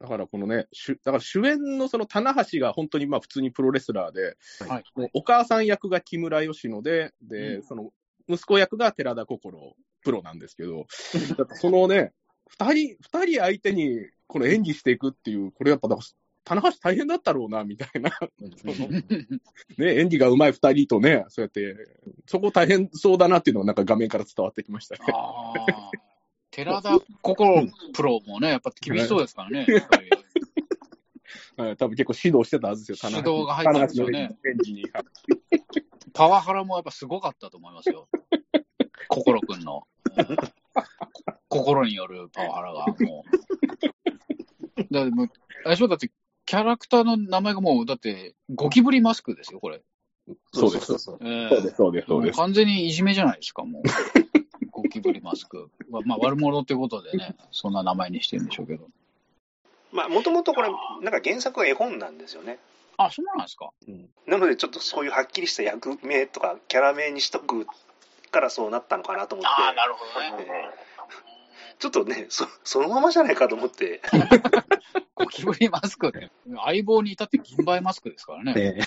[0.00, 4.36] だからこのね、主だから主演のその棚橋が本当にまあ普通にプロレスラーで、
[4.68, 4.84] はい。
[5.12, 7.92] お母さん役が木村佳乃で、で、うんその
[8.28, 10.86] 息子役が寺田心プロなんですけど、
[11.54, 12.12] そのね、
[12.58, 16.08] 二人、二人相手にこの演技していくっていう、これやっぱだから、
[16.44, 18.10] 棚橋大変だったろうな、みたいな、
[19.78, 21.76] ね、演技が上手い二人とね、そうやって、
[22.26, 25.00] そこ大変そうだなっていうのがなんか画面から伝わってきましたね。
[26.50, 29.66] 寺田心プロもね、やっぱ厳しそうですからね。
[29.66, 29.76] は
[31.70, 34.36] い多分結構指導してたはずですよ、指導が入ったんですよね
[36.12, 38.08] パワハラもやっぱすごかったと思いますよ。
[39.08, 39.86] 心くんの。
[40.16, 40.26] うん
[41.48, 44.94] 心によるパワハラが、もう。
[44.94, 45.30] だってもう、
[45.64, 46.10] あれでしょだって、
[46.46, 49.82] キャラクターの名前がもう、だって、ゴキブリマスクですよ、これ。
[50.52, 50.86] そうです。
[50.86, 52.36] そうです、そうです、そうです。
[52.36, 53.82] 完全にいじめじゃないですか、もう。
[54.70, 55.70] ゴキブリマスク。
[55.90, 58.88] まあ、まあ悪者ってことでね、そんな名前にしてるんでしょうけど。
[59.92, 60.70] まあ、もともとこれ、
[61.02, 62.58] なんか原作は絵本なんですよね。
[62.96, 63.70] あ、そうなんですか。
[64.26, 67.66] なので、ちょっとそういうはっきりした役名とかキャラ名にしとく
[68.32, 70.00] からそうなったのかなと思って、なるほ
[70.40, 70.92] えー
[71.78, 74.02] ちょっとねそ、そのままじゃないかと思って、
[75.16, 76.12] ゴキブリマスク。
[76.64, 78.54] 相棒に至って銀杯マスクですからね。
[78.56, 78.80] え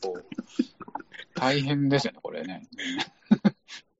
[0.00, 0.24] こう
[1.34, 2.68] 大変ですよね、これね。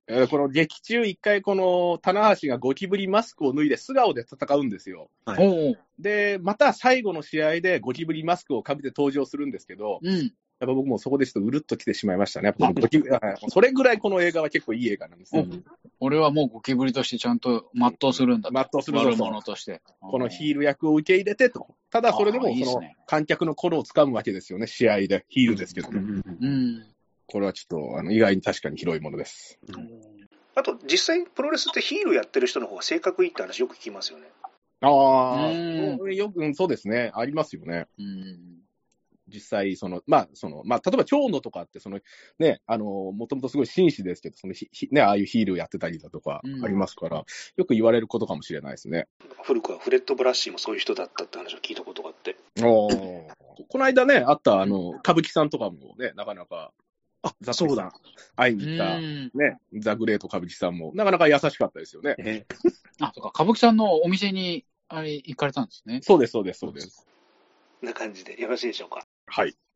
[0.07, 5.11] えーこの劇中、一回、この棚橋がゴキブリマスクを脱いで素顔で戦うんですよ。
[5.25, 10.33] はいで、また最後の試合でゴキブリマスクをかぶって登場するんですけど、うん。
[10.61, 12.46] やっぱ僕もそこでちょっとうるっと来てしまいましたね。
[12.46, 15.42] やっぱこのゴキブリはいそれぐらいこの映画は結構いい映画なんですよ。
[15.42, 15.64] うん
[16.03, 18.81] 俺はもうゴキブリとしてちゃんと全うするんだと。
[18.81, 19.83] 全うするぞと悪者として。
[20.01, 21.75] このヒール役を受け入れてと。
[21.90, 25.27] ただそれでもそのあーいいっすね観客の心をつかむわけですよね、試合で。
[25.29, 25.90] ヒールですけど。
[25.90, 26.87] うん。
[27.27, 29.59] これはちょっとあの意外に確かに広いものです。
[30.55, 34.25] あと、実際、プロレスってヒールやってる人の方が性格いいって話よく聞きますよね。
[34.81, 37.12] ああ、よく、うんそうですね。
[37.14, 37.87] ありますよね。
[37.99, 38.61] うん。
[39.33, 42.01] 実際、その、まあ、その、まあ、例えば、蝶野とかって、その、
[42.38, 47.25] ね、あの、もともとすごい紳士ですけど、そのひ、ひね、ああいうヒールやってたりだとかうんありますから、
[47.57, 49.07] よく言われることかもしれないですね。
[49.43, 52.37] 古くはフレッド・ブラッシーもそういう人だったって話を聞いたことがあって。
[52.62, 52.88] お
[53.69, 56.73] この間ね、あった、あの、歌舞伎さんとかもね、なかなか、
[57.23, 57.93] あザックさん
[58.35, 62.16] 会いに行った、うんね、ザ・グレート歌舞伎さんも、なかなか優しかったですよね。
[62.19, 62.47] え
[63.01, 66.01] あ、そうか、歌舞伎さんのお店に、あれ、行かれたんですね。
[66.03, 67.07] そうです、そうです、そうです。
[67.83, 69.07] な感じでよろしいでしょうか。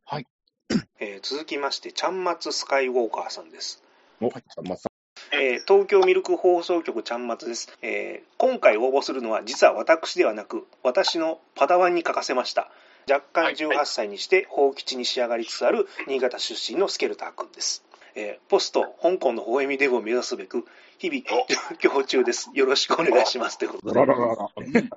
[0.04, 0.26] はい。
[1.00, 3.82] えー続きまして、ちゃんまつスカイウォーカーさんです。
[4.20, 4.30] お、
[4.62, 4.88] まさ
[5.32, 12.70] えー東京ミルク放送局ちゃんまつです、えー今回応募するのは実は私ではなく私のパダワンに書かせました。
[13.08, 20.64] 若干18歳にして法吉に仕上がりつつある新潟出身のスケルター君です、えーポスト香港の微笑みデブを目指すべく
[20.98, 21.22] 日々
[21.70, 22.50] 上京中です。
[22.54, 23.58] よろしくお願いします。
[23.58, 24.00] ということで。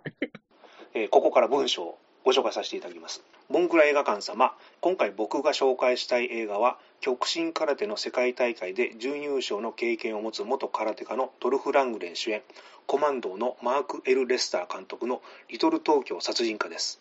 [0.93, 3.23] えーここから文章をご紹介させていただきます。
[3.49, 12.41] ボンクラ映画館様、今回僕が紹介したい映画は、極真空手の世界大会で準優勝の経験を持つ元空手家のドルフ・ラングレン主演、
[12.85, 16.99] コマンドーのマーク・エル・レスター監督のリトル東京殺人家です。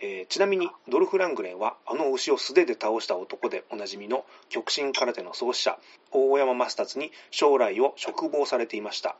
[0.00, 5.78] えーちなみにドルフ・ラングレンはあの牛を素手で倒した男でおなじみの極真空手の創始者
[6.10, 9.14] 大山マスタツに将来を嘱望されていました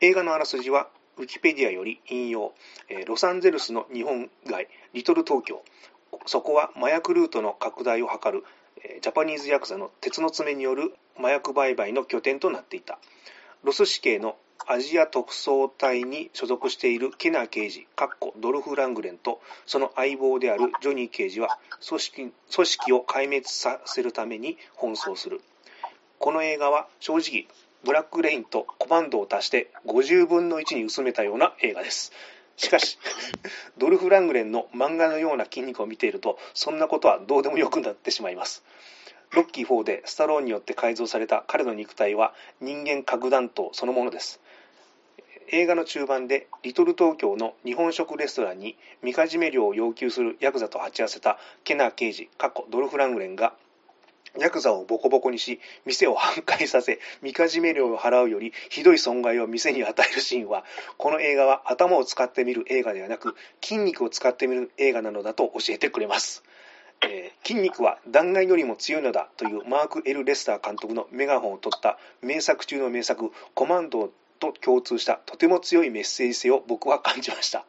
[0.00, 2.52] 映画のあらすじはウィキペディアより引用、
[3.06, 5.62] ロサンゼルスの日本街リトル東京。
[6.26, 8.44] そこは麻薬ルートの拡大を図る、
[9.00, 12.98] ジャパニーズヤクザの鉄の爪による麻薬売買の拠点となっていた。
[13.64, 25.40] ロス市警のアジア特捜隊に所属しているケナー刑事かっこドルフ・ラングレンとその相棒であるジョニー刑事は組織組織を壊滅させるために奔走する。
[26.18, 27.46] この映画は正直
[27.84, 32.12] ブラックレインとコマンドを足して50分の1に薄めたような映画です。
[32.56, 32.98] しかし
[33.76, 38.64] ドルフ・ラングレンの漫画のような筋肉を見ているとそんなことはどうでもよくなってしまいます。
[39.32, 44.40] ロッキー4でスタローンによって改造された彼の肉体は人間核弾頭そのものです。
[45.48, 53.54] 映画の中盤でリトル東京の日本食レストランにみかじめ料を要求するヤクザと鉢合わせたケナー刑事、過去ドルフ・ラングレンが
[54.38, 60.64] ヤクザをボコボコにし、店を半壊させ、みかじめ料を払うよりひどい損害を店に与えるシーンは、
[60.98, 66.42] この映画は頭を使ってみる映画ではなく、筋肉を使ってみる映画なのだと教えてくれます。
[67.02, 77.66] えー、筋肉は弾丸よりも強いのだというマーク・エル・レスター監督のメガホンを取った名作中の名作、コマンドと共通したとても強いメッセージ性を僕は感じました。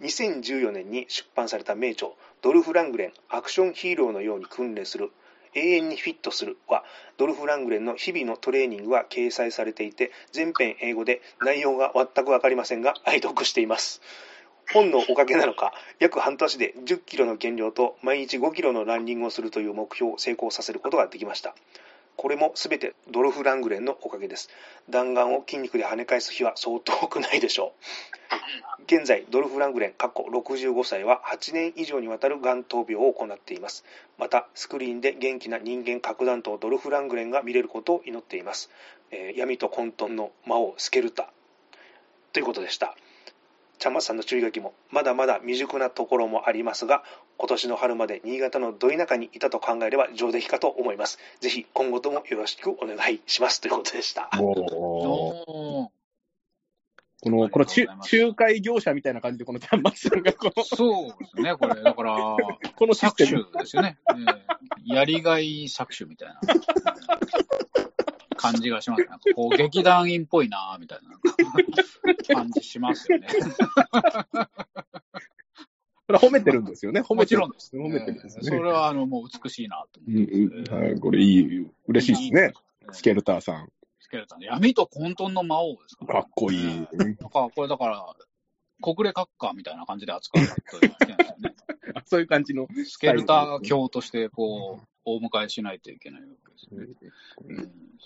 [0.00, 5.12] 2014年に出版された名著、ドルフ・ラングレン、アクションヒーローのように訓練する
[5.54, 6.84] 永遠にフィットするは、
[7.16, 14.00] ドルフ・ラングレンの日々のトレーニングは掲載されていて、全編英語で内容が全くわかりませんが、愛読しています。
[14.72, 21.54] 本のおかげなのか、約半年で10キロの減量と毎日5キロのランニングをするという目標を成功させることができました。
[22.16, 24.48] これもすべてドルフ・ラングレンのおかげです。
[24.90, 28.84] 弾丸を筋肉で跳ね返す日は相当多くないでしょう。
[28.84, 33.84] 現在、ドルフ・ラングレン、過去65歳は8年以上にわたるがん闘病を行っています。
[34.18, 38.70] また、スクリーンで元気な人間核弾頭ドルフ・ラングレンが見れることを祈っています。
[39.10, 41.30] えー、闇と混沌の魔王スケルタ。
[42.32, 42.96] ということでした。
[43.82, 47.02] ちゃんまつさんの注意書きもまだまだ未熟なところもありますが、
[47.36, 51.18] 今年の春まで新潟のど田舎にいたと考えれば上出来かと思います。
[51.40, 54.30] ぜひ今後ともよろしくお願いしますということでした。
[54.38, 55.90] お
[57.24, 60.62] この、この仲仲介業者みたいな感じで、このちゃんまつさんがこの。
[60.62, 61.82] そうですね、これ。
[61.82, 62.36] だから、
[62.76, 63.98] この搾取ですよね。
[64.10, 66.40] えー、やりがい搾取みたいな。
[68.34, 69.08] 感じがしますね。
[69.34, 73.28] こう、 劇団員っぽいなみたいな感じしますよね。
[76.06, 77.00] これ褒めてるんですよね。
[77.00, 77.40] 褒めてる。
[77.42, 77.76] もちろんです。
[77.76, 78.42] 褒めてるんですね。
[78.42, 81.00] それは、あの、もう美しいなと思って、うんはい。
[81.00, 82.52] これいい、嬉しいですね。
[82.92, 83.72] スケルターさん。
[84.00, 84.44] スケルター。
[84.44, 86.86] 闇と混沌の魔王ですから、かっこいい。
[86.92, 88.04] なんか、これだから、
[88.82, 91.54] 国連閣下みたいな感じで扱われてるんですよね。
[92.04, 92.66] そういう感じの。
[92.84, 96.22] スケルター教として、こう、お迎えしないといけない
[96.70, 97.10] で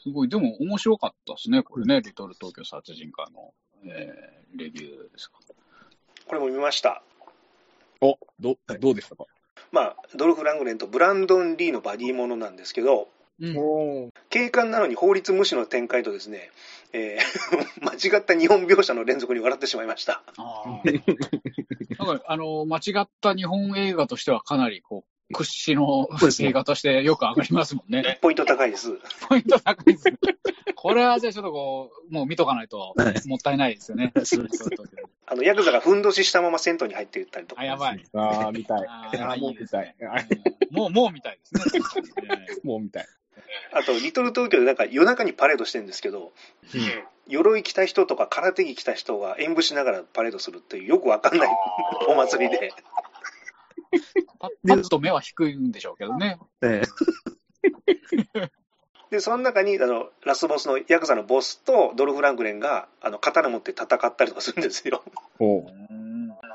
[0.02, 3.52] すごい、でも面白かったですね、これね、リトル東京殺人家の、
[3.84, 5.38] えー、レビューですか。
[6.26, 7.02] これも見ました。
[8.00, 9.24] お、ど、どうでしたか？
[9.72, 16.50] まあ、ドルフ・ラングレンとブランドン・リーのバディものなんですけど、うん、警官なのに法律無視の展開とですね、
[16.92, 20.22] えー、 間違った日本描写の連続に笑ってしまいました。
[20.38, 20.82] あ
[21.98, 26.08] なんかあの間違った日本映画としてはかなりこう屈指の
[26.40, 28.18] 映画としてよく上がりますもんね。
[28.22, 28.92] ポイント高いです。
[29.28, 30.04] ポイント高いです。
[30.74, 32.94] これはじゃあちょっとこう、もう見とかないと
[33.26, 34.12] もったいないですよね。
[35.26, 38.04] あの、ヤクザがふんどししたまま銭湯に入っていったりとか、あ、やばい。
[38.14, 38.86] ああ、見たい。
[38.86, 39.96] ああ、もう見たい。
[40.70, 41.62] もう、もう見たいですね。
[42.62, 43.06] もう見たい。
[43.72, 46.32] あと、リトル東京でなんか夜中にパレードしてるんですけど、
[46.74, 51.48] うん、鎧着た人とか空手着着た人が演舞しながらパレードするっていうよくわかんない
[52.08, 52.72] お祭りで。
[54.38, 56.38] パッと目は低いんでしょうけどね。
[56.62, 58.50] ええ、
[59.10, 65.02] で、その中にあのラスボスのヤクザのボスとドルフ・ラングレンがあの刀持って戦ったりとかするんですよ。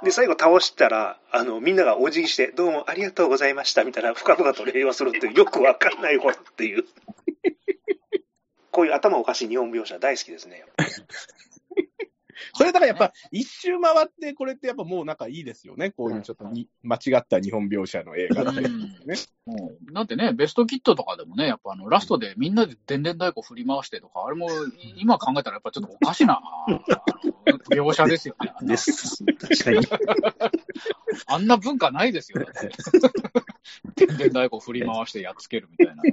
[0.04, 6.86] で、最後倒したら、あの、みんながお辞儀して、どうもありがとうございました、みたいな、深々と礼をするっていう、よくわかんないことっていう。
[8.72, 10.66] こういう頭おかしい日本描写大好きですね。
[12.54, 15.92] それだからやっぱ、一周回って、これってやっぱもうなんかいいですよね。
[15.92, 18.70] こういうちょっとに、間違った日本描写の映画だね。
[19.48, 24.50] うん、なんてね、ベストキットとかでもね、やっぱあの、ラストでみんなで電電太鼓振り回してとか、あれも
[24.98, 26.42] 今考えたらやっぱちょっとおかしな
[27.72, 28.54] 描写ですよね。
[28.62, 29.24] です。
[29.26, 29.88] 確かに。
[31.28, 32.48] あんな文化ないですよ、ね。
[33.96, 36.04] 電電太鼓振り回してやっつけるみたいな。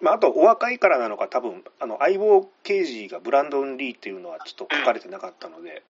[0.00, 5.82] まあ、あとお若いからなのか、多分あの相棒刑事がブランドン・リーっていうのはちょっと書かれてなかったので。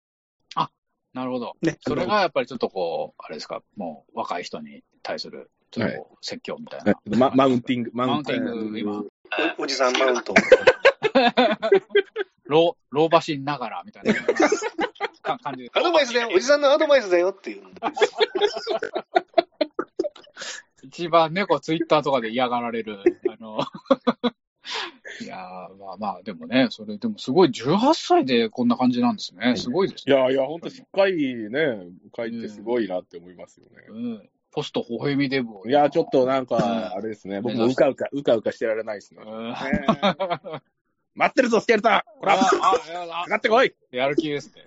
[0.54, 0.70] あ
[1.12, 6.92] なるほど、ね、それがやっぱりちょっとこう、あれですか、もう若い人に対するちょっと説教みたいな。
[6.92, 9.02] はい、マウンティング、マウンティング、今。
[9.58, 10.34] おじさんマウント。
[12.46, 14.14] 老、老婆しながらみたいな
[15.38, 15.70] 感じで。
[15.74, 17.62] アドバイスだよ、おじさんのアドバイスだよっていう。
[20.82, 23.60] 一番ね、こう、ツイッターとかで嫌がられる、あの、
[25.20, 25.36] いや
[25.78, 29.56] まあまあ、でもね、それ、でもすごい、18歳でこんな感じなんですね。
[29.56, 30.14] すごいですね。
[30.14, 33.70] いやいや、本当しっかりね、書いてすごいなって思いますよね。
[33.88, 34.30] うん。
[34.50, 35.66] ポスト微笑みデブを。
[35.66, 39.22] いや、ちょっとなんか、あれですね、僕もうかうか、うかうかしてられないですね。
[41.14, 44.64] 待ってるぞ、スケルタンほら上がってこいやる気ですね。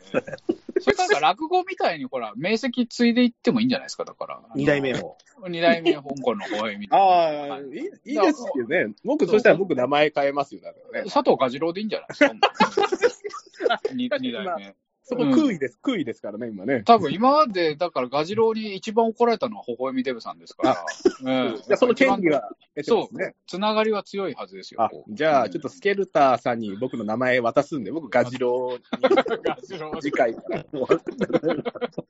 [0.81, 0.90] そ
[1.21, 4.41] 落語みたいに、ほら、名跡継いでいってもいいんじゃないですか、だから。
[4.55, 5.17] 二代目を。
[5.47, 7.05] 二代目香港の方へみたいな。
[7.05, 8.93] ああ、いいいいですよね。
[9.05, 11.09] 僕、そしたら僕名前変えますよ、だからね。
[11.09, 12.33] 佐藤蛾次郎でいいんじゃないですか。
[13.93, 14.75] 二二代目。
[15.03, 16.83] そこ空位です、空位ですからね、今ね。
[16.83, 20.85] 多分今まで、だからガジロウに一番怒られたのは微笑みデブさんですから。
[21.23, 22.41] うんじゃあその権利は
[22.75, 24.81] 得てまそうすね。、つながりは強いはずですよ。
[24.81, 30.63] あ、じゃあ、ちょっとスケルターさんに僕の名前渡すんで、僕、ガジロウにガジロウ次回から。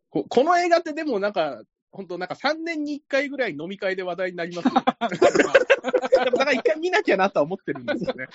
[0.10, 4.72] こ この映画ってでもなんか、本当なんか3年に1回ぐらい飲み会で話題になりますよ。
[6.24, 8.28] でもなんか一回見なきゃなとは思ってるんですよね。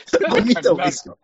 [0.45, 1.19] 見た方がいいですよ。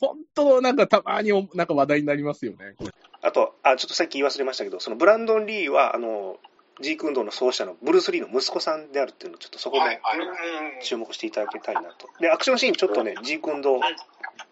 [0.00, 2.74] 本当なんかたまになんか話題になりますよね。
[3.22, 6.38] あと、あ、ちょっとさっき言い忘れましたけど、そのブランドン・リーは、あの、
[6.80, 10.14] ジーク運動の創始者のブルース・リーの息子さんであるっていうのを、ちょっとそこもはいは
[10.80, 10.82] い。
[10.82, 12.08] 注目していただきたいなと。
[12.18, 13.80] で、アクションシーン、ちょっとね、ジーク運動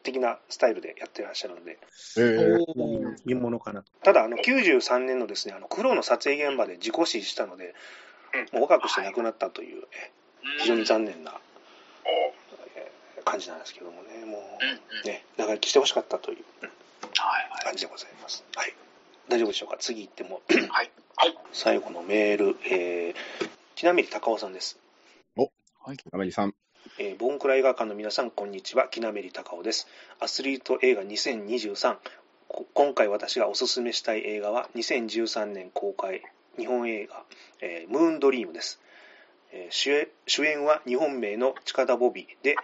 [0.02, 1.78] 的なスタイルでやってらっしゃるので、
[2.18, 3.90] えー見ものかなと。
[4.02, 7.74] ただ、あの、93年のですね、あの、黒の撮影現場で事故死したので、
[8.52, 10.10] もう若くして亡くなったという、え
[10.60, 11.32] 非常に残念な
[13.30, 14.38] 感じなんですけどもね、も
[15.04, 16.44] うね、長生きしてほしかったという
[17.16, 17.64] はいはい。
[17.64, 18.44] 感じでございます。
[18.54, 18.74] はい。
[19.28, 19.76] 大丈夫でしょうか？
[19.78, 20.40] 次行っても。
[20.70, 20.90] はい。
[21.16, 21.38] はい。
[21.52, 23.14] 最後のメール、えー、
[23.74, 24.78] ちなみに高尾さんです。
[26.12, 26.54] アメリさん。
[26.98, 28.88] えーボンクラ映画館の皆さん、こんにちは。
[28.88, 29.86] 木なめり高尾です。
[30.20, 31.96] アスリート映画2023。
[32.48, 36.22] こ今回私がおすすめしたい映画は、2013年公開、
[36.58, 37.24] 日本映画、
[37.60, 38.80] えームーンドリームです。
[39.70, 42.56] 主演は日本名の近田ボビーで、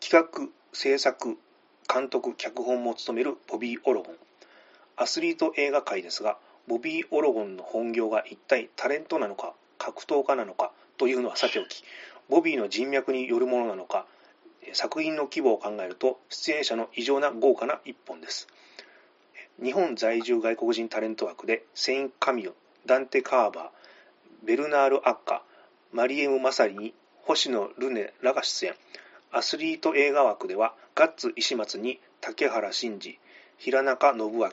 [0.00, 1.36] 企画、制作、
[1.92, 4.16] 監督、脚本も務めるボビー・オロゴン。
[4.96, 11.82] アスリート映画界ですが、ボビー・オロゴンの本業が一体タレントなのか、格闘家なのかというのはさておき、
[12.28, 14.06] ボビーの人脈によるものなのか、
[14.72, 18.46] 作品の規模を考えると、出演者の異常な豪華な一本です。
[19.62, 22.54] 日本在住外国人タレント枠で、セイン・カミオ、
[22.86, 25.53] ダンテ・カーバー、ベルナール・アッカー、
[25.94, 28.74] マリエム・マサリに、星野ルネらが出演。
[29.30, 33.16] アスリート映画枠では、ガッツ石松に竹原慎二、
[33.58, 34.50] 平中信明、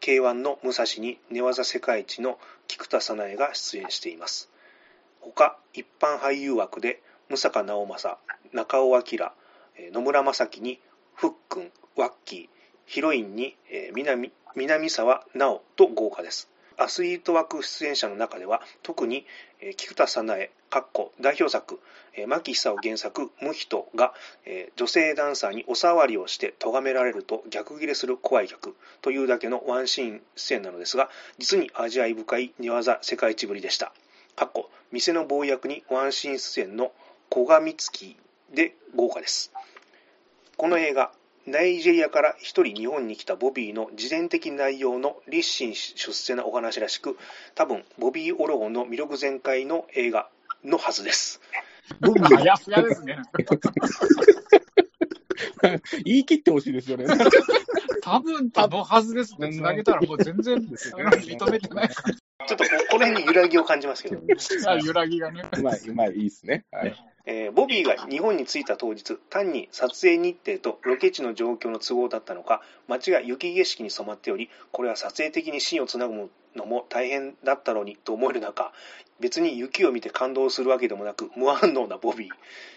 [0.00, 4.48] K1 の武蔵に寝技世界一の菊田早苗が出演しています。
[5.20, 8.18] 他、一般俳優枠で、武坂直政、
[8.54, 9.02] 中尾明、
[9.92, 10.80] 野村正樹に、
[11.14, 12.48] ふっくん、ワッキー、
[12.86, 13.58] ヒロインに、
[13.94, 16.51] 南南沢直と豪華です。
[16.76, 19.26] アスリート枠出演者の中では、特に、
[19.76, 21.80] 菊田早苗、かっこ代表作、
[22.14, 33.92] え牧久を原作、無人が、え女性ダンサーにお触りをして咎められると逆ギレする怖い客というだけのワンシーン出演なのですが、実に味わい深い寝技世界一ぶりでした。
[34.34, 36.92] かっこ店のボーイ役にワンシーン出演の
[37.32, 38.16] 古賀美月
[38.52, 39.52] で豪華です。
[40.56, 41.12] この映画、
[41.46, 47.16] ナイジェリアから一人日本に来たボビーの自伝的内容の立身出世なお話らしく、
[47.54, 50.28] 多分ボビー・オロゴンの魅力全開の映画
[50.64, 51.40] のはずです。
[52.00, 53.18] 僕もあやふやですね。
[56.04, 57.06] 言い切ってほしいですよね。
[58.02, 59.52] 多分とのはずですね。
[59.52, 61.88] つなげたらもう全然認めてない。
[61.88, 64.20] ちょっとこ この辺に揺らぎを感じますけど、
[64.66, 65.44] あ揺らぎがね。
[65.56, 66.64] うまい、うまい、いいですね。
[66.72, 67.11] はい。
[67.24, 78.72] えーボビーが日本に着いた当日、単に撮影日程とロケ地の状況の都合だったのか、街が雪景色に染まっており、これは撮影的にシーンをつなぐのも大変だったろうにと思える中、
[79.20, 82.28] 別に雪を見て感動するわけでもなく、無反応なボビー。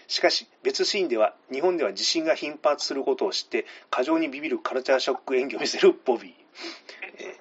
[0.06, 6.45] しかし、別シーンでは、日本では地震が頻発することを知って、過剰にビビるカルチャーショック演技を見せるボビー。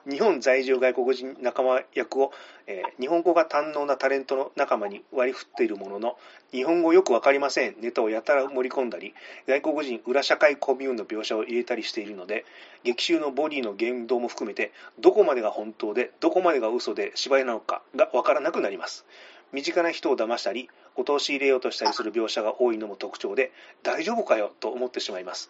[0.10, 2.32] 日本在住外国人仲間役を、
[2.67, 6.17] えー日本語が堪能なタレントの仲間に割り振っているものの、
[6.51, 9.13] 日本語よくわかりませんネタをやたら盛り込んだり、
[9.47, 12.45] 外国人裏社会コミューンの描写を入れたりしているので、
[12.84, 19.06] 劇中のボディの言動も含めて、どこまでが本当で、どこまでが嘘で芝居なのかがわからなくなります。
[19.51, 23.51] 身近な人を騙したり、陥れようとしたりする描写が多いのも特徴で、
[23.84, 25.49] 大丈夫かよと思ってしまいます。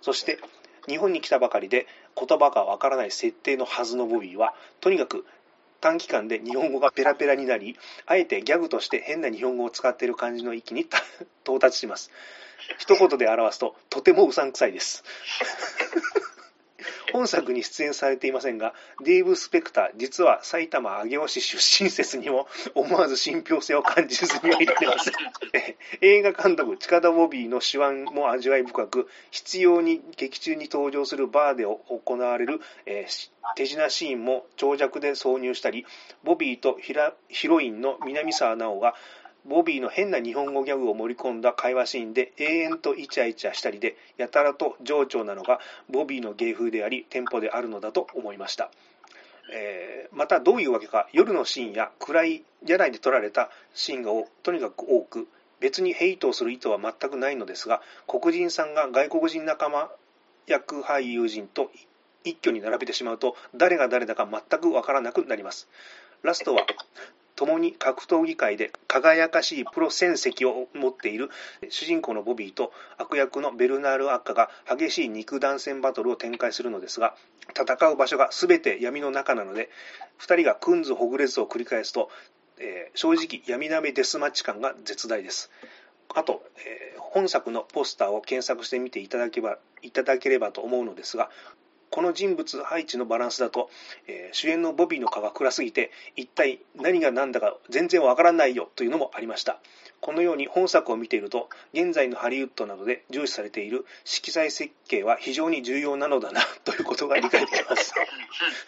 [0.00, 0.38] そして、
[0.88, 5.24] 日本に来たばかりで言葉がわからない設定のはずのボビーは、とにかく
[5.80, 10.86] 短期間で日本語がペラペラになり、あえてギャグとして変な日本語を使っている感じの域に
[11.44, 12.10] 到達します。
[12.78, 15.04] 一言で表すと、とてもうさんくさいです。
[17.14, 18.74] 本作に出演されていませんが、
[19.04, 25.14] デーブ・スペクター、実は埼玉上尾市出身説にも思わず信憑性を感じずにはいられません。
[26.02, 35.86] 映画監督、近田ボビーの手腕も味わい深く、必要に劇中に登場するバーで行われる、えー手品シーンも長尺で挿入したり、
[36.24, 38.94] ボビーとヒラヒロインの南沢直が
[39.46, 48.70] ボビーの変な日本語ギャグを盛り込んだ会話シーンで永遠とイチャイチャしたりで、やたらと情緒なのがボビーの芸風であり、テンポであるのだと思いました。
[49.52, 54.10] えーまたどういうわけか、夜のシーンや暗い柳で撮られたシーンが
[54.42, 55.26] とにかく多く、
[55.60, 59.90] 別にヘイトをする意図は全くないのですが、黒人さんが外国人仲間
[60.46, 61.70] 役俳優陣と
[62.24, 65.68] 一挙に並べてしまうと誰が誰だか全くわからなくなります
[66.22, 66.66] ラストは
[67.36, 71.30] 共に格闘技界で輝かしいプロ戦績を持っている
[71.68, 77.14] 主人公のボビーと悪役のベルナール・アッカが激しい肉弾戦バトルを展開するのですが
[77.50, 79.70] 戦う場所が全て闇の中なので
[80.20, 82.10] 2人がくんずほぐれずを繰り返すと、
[82.58, 85.50] えー正直闇鍋デスマッチ感が絶大です。
[86.14, 91.30] あと、えー本作のポスターを検索してみていただけばいただければと思うのですが
[91.94, 93.70] この人物配置のバランスだと、
[94.08, 99.60] えー主演のボビーの顔が暗すぎて一体何が何だか全然わからないよというのもありました。
[100.00, 107.94] このように本作を見ていると現在のハリウッドなどで重視されている色彩設計は非常に重要なのだな ということが理解できます。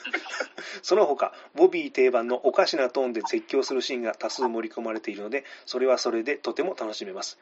[0.82, 7.38] その他ボビー定番のおかしなトーンで絶叫するシーンが多数盛り込まれているのでそれはそれでとても楽しめます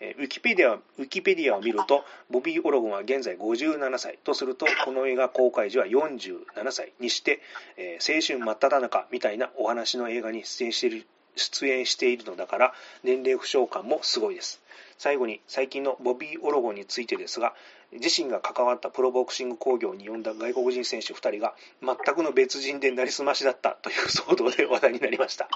[0.00, 7.40] ウィキペディアウィキペディアを見るとボビー・オロゴンは現在57歳とするとこの映画公開時は47歳にして、
[7.76, 14.60] えー青春真っ只中みたいなお話の映画に出演している出演しているのだから年齢不詳感もすごいです。
[14.98, 17.54] 最後に最近のボビー・オロゴンについてですが
[17.94, 25.48] 自身が関わったプロボクシング興行に呼んだ外国人選手2人が全くの別人でなりすましだったという騒動で話題になりました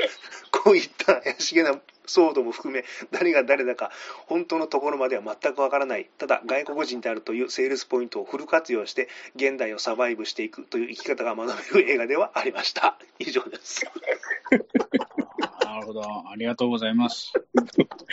[0.50, 3.90] こういった怪しげな騒動も含め誰が誰だか
[4.26, 13.84] 本当のところまでは全くわからないただ外国人であるというセールスポイントをフル活用して現代をサバイブしていくという生き方が学べる映画ではありました以上です
[15.74, 16.02] なるほど。
[16.02, 17.32] ありがとうございます。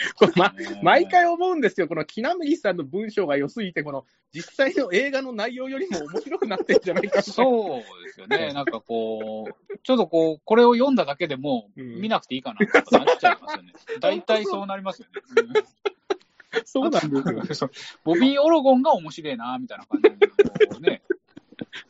[0.16, 8.52] これま毎回思うんですよ、この木南さんの文章が良すぎて、この実際の映画の内容よりも面白くなってんじゃないかそうですよね。
[8.52, 13.72] なんかこう、ちょっとこう、これを読んだだけでも、うん見なくていいかなってなっちゃいますよね。
[14.00, 15.06] 大体そうなりますよ
[15.52, 15.62] ね。
[16.64, 17.70] そうなんですよ。
[18.04, 21.02] ボビー・オロゴンが面白いな、みたいな感じで、ね。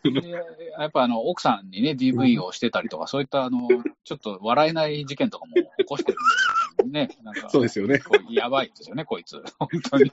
[0.03, 0.31] で
[0.79, 3.69] やっぱあの、奥さんにね、DV をしてたりとか、そういったあの、
[4.05, 6.52] ちょっと笑えない事件とかも起こしてるんで、
[6.87, 7.11] ね。
[7.23, 8.01] なんか、そうですよね。
[8.31, 9.43] やばいですよね、こいつ。
[9.59, 10.12] 本当に。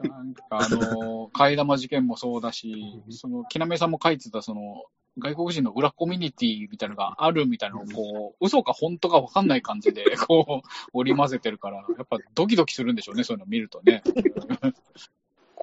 [0.00, 4.84] なんかあの、替え玉事件もそうだし、その、木南さんも書いてた、その、
[5.18, 14.02] 外国人の裏コミュニティみたいなのがあるみたいなのを、こう、嘘か本当か分かんない感じで、こう、織り交ぜてるから、やっぱドキドキするんでしょうね、そういうの見るとね。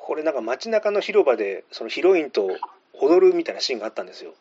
[0.05, 2.47] これなんか街中の広場でそのヒロインと
[3.01, 4.35] 踊るみたいなシーンがあったんですよ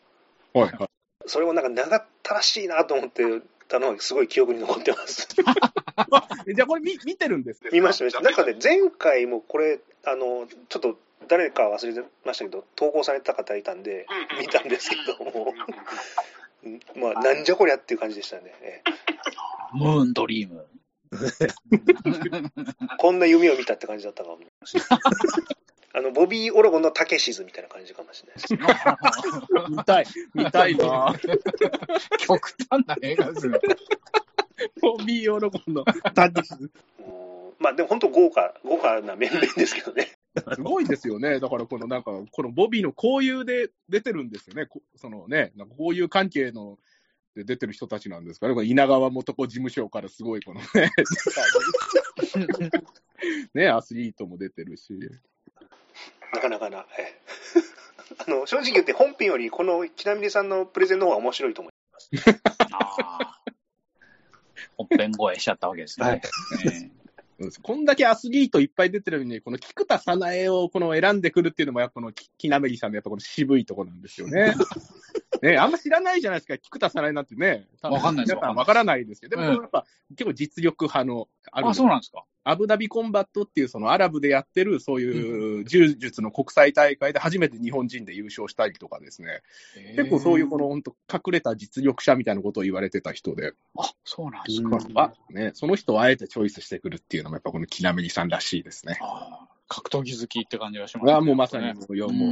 [0.53, 0.89] はいはい。
[1.25, 3.23] それをなんか長ったらしいなと思って
[3.67, 5.27] たのがすごい記憶に残ってます。
[5.95, 8.21] あ じゃあこれ見見てるんです見ました見ました。
[8.21, 10.97] なんかね前回もこれあのちょっと
[11.27, 14.05] 誰か忘れてましたけど投稿された方いたんで
[14.39, 15.53] 見たんですけども。
[16.63, 19.77] うんまあなんじゃこりゃっていう感じでしたね、ええ。
[19.77, 20.65] ムーンドリーム。
[22.97, 24.99] こんな夢を見たって感じだったかもしれない
[25.97, 31.15] あのボビー・オロゴンのタケシズみたいな感じかもしれないです見たい、見たいな。
[32.19, 33.57] 極端な映画ですね。
[34.81, 36.59] ボビー・オロゴンのタディス。
[36.99, 40.11] もうまあでも本当豪華豪華な面々ですけどね
[40.53, 41.39] すごいですよね。
[41.39, 44.65] だからこのなんか、このボビーの交友で出てるんですよね。
[44.65, 46.77] こそのね、なんか交友関係の
[47.35, 48.53] で出てる人たちなんですかね。
[48.53, 50.91] これ稲川元子事務所からすごいこのね、
[53.53, 54.99] ね、アスリートも出てるし。
[56.33, 57.21] なかなかな、ええ
[58.27, 61.73] あの正直言って本編よりこの木南さんのプレゼンの方が面白いと思い
[62.71, 63.41] ああ。
[64.77, 66.05] 本編超えしちゃったわけですね。
[66.05, 66.21] はい
[66.65, 66.91] え
[67.37, 74.53] うんこんだけアスリートいっぱい出てるのに、この菊田早苗をこの選んでくるっていうのも、やっぱこのき木南さんのやっぱこの渋いところなんですよね。
[75.43, 77.67] ね、あんま知らないじゃないですか、菊田早苗なんてね。
[77.81, 82.23] 多分わかんないです皆さんわからないですけど、でもうんやっぱ結構実力派の、あるあ、そうなんですか。
[82.45, 89.41] アブダビコンバットっていうそのアラブでやってるそういう柔術の国際大会で初めて日本人で優勝したりとかですね、
[89.95, 94.77] 結構そういうこの本当隠れた実力者みたいなことを言われてた人で、あ、そうなんですか。
[94.93, 98.99] まあね、その人をあえてチョイスしてくるっていうのもやっぱこの木南さんらしいですね。
[99.67, 101.73] 格闘技好きって感じがします、あもうまさにね。
[101.73, 101.85] もう、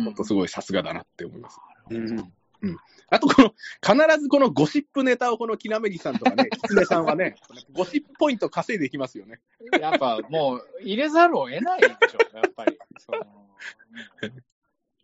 [0.03, 1.59] 本当すごいさすがだなって思います。
[2.68, 3.05] ます。
[3.09, 7.36] あとこの、必ずこのゴシップネタをこの木南さんとかね、キツネさんはね、
[7.74, 9.39] ゴシップポイント稼いでいきますよね。
[9.80, 12.78] やっぱもう入れざるを得ないでしょ、やっぱり。
[12.97, 13.26] そのね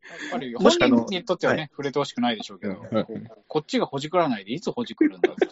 [0.10, 5.52] やっぱり本もしあの人にとってはね、触れてほしくないでしょうけど、うんこうこっちがほじくらないでいつほじくるんだっていう。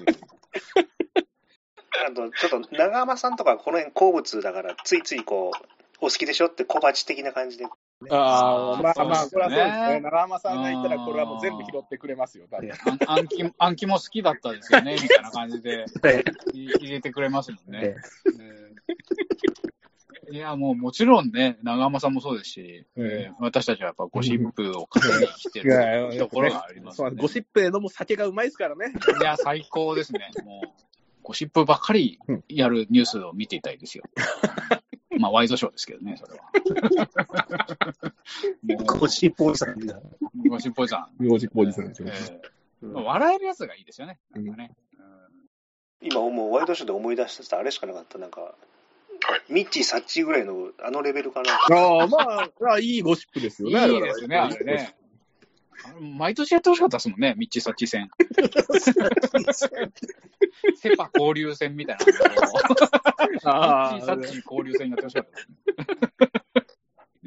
[2.08, 5.58] あと、ちょっと長浜さんとかこの辺好物だから、ついついこう、
[5.99, 7.66] お好きでしょって小鉢的な感じで。
[8.10, 10.00] ああ、まあまあ、これはそうですね。
[10.02, 12.72] 長浜さんが言ったら、これはもう全部拾ってくれますよ、多分。
[13.08, 16.24] あん暗記暗記も好きだったですよね、 みたいな感じでえ
[16.54, 17.95] い入れてくれますもんね。
[20.30, 27.16] いや、もうもちろんね、長山さんもそうですし、えー私たちはやっぱゴシップを稼ぎに来ていやいやるところがありますそうね。
[27.20, 28.93] ゴシップへのも酒がうまいですからね。
[29.20, 30.30] いや、最高ですね。
[30.43, 30.70] もう、
[31.24, 32.20] ゴシップばっかり
[32.50, 34.04] やるニュースを見ていたいですよ。
[35.20, 36.51] まあ、ワイドショーですけどね、それは。
[38.63, 40.01] も ゴシップおじさんみたいな。
[40.01, 41.28] う、ゴシップおじさん。
[41.28, 42.07] ゴシップおじさんですよ。
[42.09, 44.20] えーまあ笑えるやつがいいですよね。
[44.32, 44.76] なんかね。
[46.01, 48.20] 今もうワイドショーで思い出したあれしかなかった。
[48.20, 48.53] なんか、
[49.49, 51.53] ミッチー・サッチーぐらいのあのレベルかな。
[51.53, 53.93] ああ、まあ、まあ、いいゴシップですうんよね。
[53.95, 54.95] いいですね、あれね。
[56.00, 58.10] 毎年やってほしかったですもんね、ミッチー・サッチー戦。
[60.78, 65.32] セパ交流戦みたいな ミッチー・サッチー交流戦やってほしかった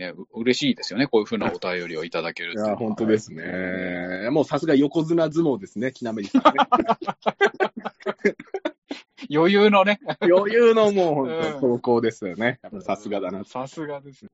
[0.01, 0.15] ね。
[0.35, 4.29] 嬉しいですよね、こういうふうなお便りをいただけるいや、本当ですね。
[4.31, 6.51] もうさすが横綱相撲ですね、きなめりさんね。
[9.33, 12.59] 余裕のね、余裕のもう投稿ですよね。
[12.81, 13.45] さすがだな。
[13.45, 14.31] さすがですね。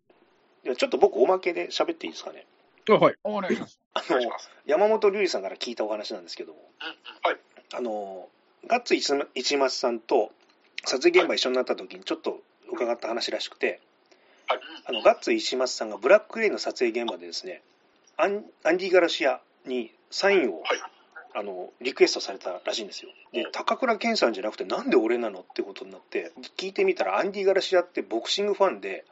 [0.64, 2.46] いやちょっと僕おまけで喋っていいですかね。
[2.94, 3.14] あはい。
[3.24, 3.80] お願いします。
[3.94, 4.50] あのお願いします。
[4.66, 6.58] 山本龍二さんから聞いたお話なんですけども、
[7.22, 7.36] はい。
[7.74, 8.28] あの
[8.66, 10.30] ガッツ一一松さんと
[10.84, 12.40] 撮影現場一緒になった時にちょっと
[12.72, 13.80] 伺った話らしくて、
[14.48, 14.60] はい。
[14.86, 17.62] あのガッツ石松さんがブラックレインの撮影現場でですね
[18.16, 20.80] アンアンディ・ガルシアにサインを、はい
[21.38, 29.04] あのリクエストされたらしいんですよで高倉健さんじゃなくてなんで俺なのってことになって聞いてみたらアンディ・ガルシアってボクシングファンで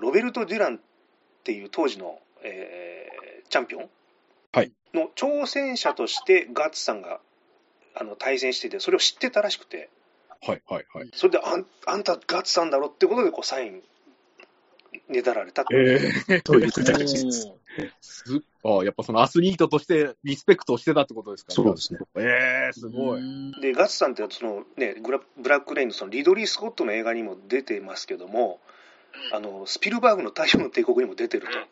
[0.00, 0.78] ロベルト・デュランっ
[1.44, 3.90] ていう当時の、えーチャンピオン？
[4.52, 7.20] はいの挑戦者としてガッツさんが
[7.96, 9.90] あの対戦しててそれを知ってたらしくて
[10.46, 11.10] はいはいはい。
[11.14, 13.82] それであんあんたガッツさんだろってことでこうサイン
[15.08, 15.74] ねだられたって
[16.28, 17.52] ええという形です。
[18.00, 21.52] すああ、やっぱそのアスリートとしてリスペクトをしてたってことですか？
[21.52, 22.00] そうですね。
[22.16, 23.22] ええすごい。
[23.60, 28.60] でガッツさんってその、ね、グラブラック・レインのそのリドリー・スコットの映画にも出てますけども
[29.32, 31.68] あのスピルバーグの「太陽の帝国」にも出てるとうんうん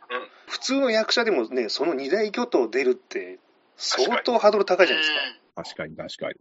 [0.46, 3.38] 普通の役者でもねその二大巨頭出るって
[3.76, 6.34] 相当ハードル高いじゃないですか確かに確かに。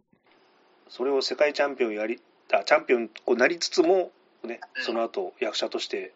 [0.88, 2.20] それを世界チャンピオンやり
[2.52, 4.10] あチャンピオンこうなりつつも、
[4.44, 6.12] ね、その後役者として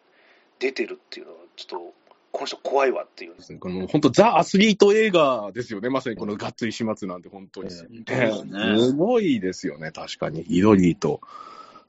[0.58, 1.94] 出てるっていうのはちょっと
[2.32, 5.88] この人怖いわっていうこの本当ザ・アスリート映画ですよね。
[5.88, 7.70] まさにこのガッツ石松なんて本当に。
[8.10, 10.42] えねすごいですよね、確かに。
[10.42, 11.22] イドリーと、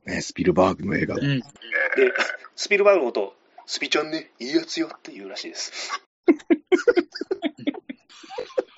[0.06, 1.16] ね、スピルバーグの映画。
[1.16, 1.40] うん。
[1.40, 1.44] で
[2.58, 3.36] スピルバーグのこと
[3.68, 6.02] スピちゃんねいいやつよって言うらしいです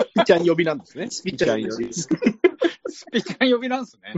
[0.04, 1.10] スピちゃん呼びなんですね。
[1.10, 2.10] スピッチャー呼びです。
[2.90, 4.14] スピちゃん呼びなんですね。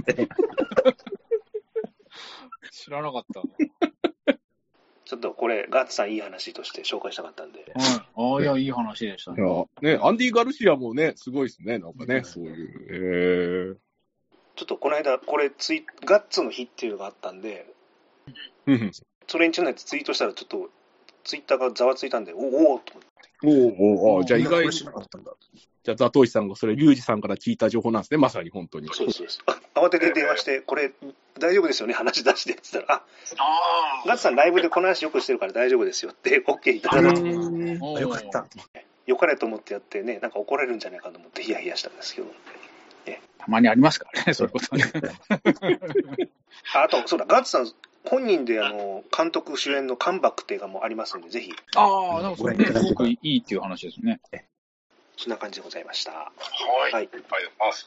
[2.72, 3.42] 知らなかった。
[5.06, 7.68] ちょっとこれガッツさんいい話として紹介したかったんではい。
[8.16, 9.44] ああ、いや、いい話でしたいね。
[9.82, 13.80] やね、アンディ・ガルシアもね、すごいですね、なんかね、そういう。
[14.56, 17.74] ちょっとこの間これツイガッツの日っていうのがあったんで
[18.68, 19.04] えー。
[19.32, 20.70] それにちなんでツイートしたらちょっと
[21.24, 24.70] ツイッターがざわついたんでおおーと思っておうおうあじゃあ意外。
[24.70, 28.88] じゃあザトウシさんがそれ、リュウジさんから聞いた情報なんですね、まさに本当に。
[28.94, 30.92] そうそうですあ慌てて電話してこれ
[31.40, 33.04] 大丈夫ですよね話出してって言ったらあ
[33.40, 38.46] あガッツさんライブでこの話よくしてるから大丈夫ですよって OK いただいてよかった。
[39.08, 42.28] よかれと思ってやってねなんか怒られるんじゃないかと思ってヒヤヒヤしたんですけど
[43.42, 44.84] たまにありますからね、そういうことね。
[46.76, 47.72] ああとそうだガッツさん
[48.06, 51.52] 本人であの監督主演の「カンバック」って映画もありますんでぜひ。
[51.76, 54.20] ああ、でもそれね、すごくいいっていう話ですね。
[55.18, 56.12] そんな感じでございました。
[56.12, 56.32] は
[56.90, 56.94] い。
[56.94, 57.10] はい。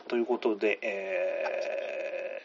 [0.08, 2.42] ということで、え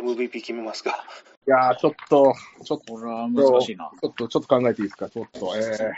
[0.00, 1.06] ー、MVP 決めますか。
[1.46, 2.34] いやー、ちょっと、
[2.64, 3.92] ちょっと、これは難しいな。
[4.00, 5.94] ちょっと、ちょっと考えていいですか、ちょっと、えー、いや。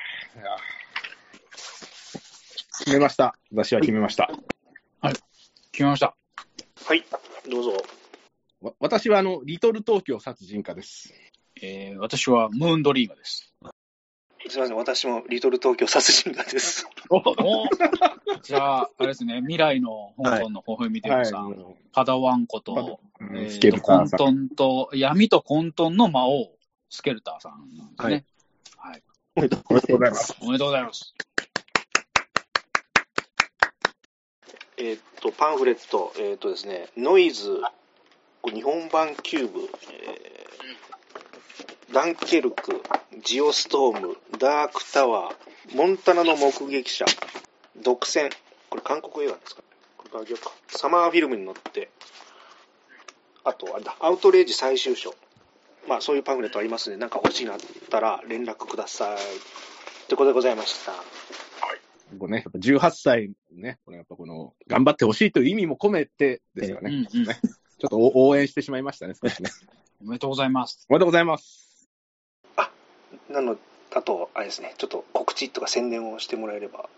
[2.80, 3.34] 決めました。
[3.52, 4.28] 私は決めました。
[5.76, 6.16] 決めました。
[6.86, 7.04] はい。
[7.50, 7.72] どうぞ。
[7.72, 7.76] わ
[8.80, 11.12] 私は、あの、リトル東京殺人家です。
[11.62, 13.54] えー、私はムーンドリームです。
[14.48, 17.20] すみません私もリトル東京殺人家ですお
[18.42, 24.20] じゃあ、あれですね、未来の香港の微笑みてるさん、もパダワンこと、ううんえースケルタ混ーさん。
[24.20, 26.50] 沌と、闇と混沌の魔王、
[26.90, 28.24] スケルターさんなんですね。
[28.76, 29.02] はい。
[29.34, 30.36] おめでとおめでとうございます。
[30.40, 31.14] おめでとうございます。
[34.78, 37.62] えーっとパンフレットえーっとですねノイズ
[38.51, 39.61] 日本版キューブ、
[39.92, 40.26] えー
[41.92, 42.82] ダンケルク
[43.24, 47.07] ジオストームダークタワーモンタナの目撃者
[47.82, 48.30] 独占。
[48.68, 49.62] これ韓国映画ですか
[49.97, 50.53] これからあげようか。
[50.68, 51.88] サマーフィルムに乗って
[53.44, 55.14] あとあれだアウトレイジ最終章。
[55.88, 59.16] まあそういうパンフレットありますので何か欲しいなったら連絡ください。
[60.09, 60.92] ということでございました。
[62.18, 67.07] こうね、やっぱ18歳ね、このやっぱこの、頑張ってほしいという意味も込めてですよね。
[67.12, 67.26] うんうん。
[67.78, 69.50] ちょっとお応援してしまいましたね、少しね。
[70.02, 70.86] おめでとうございます。
[70.88, 71.88] おめでとうございます。
[73.30, 73.58] なの、
[73.92, 76.88] あと、あれですね、ちょっと告知とか宣伝をしてもらえれば。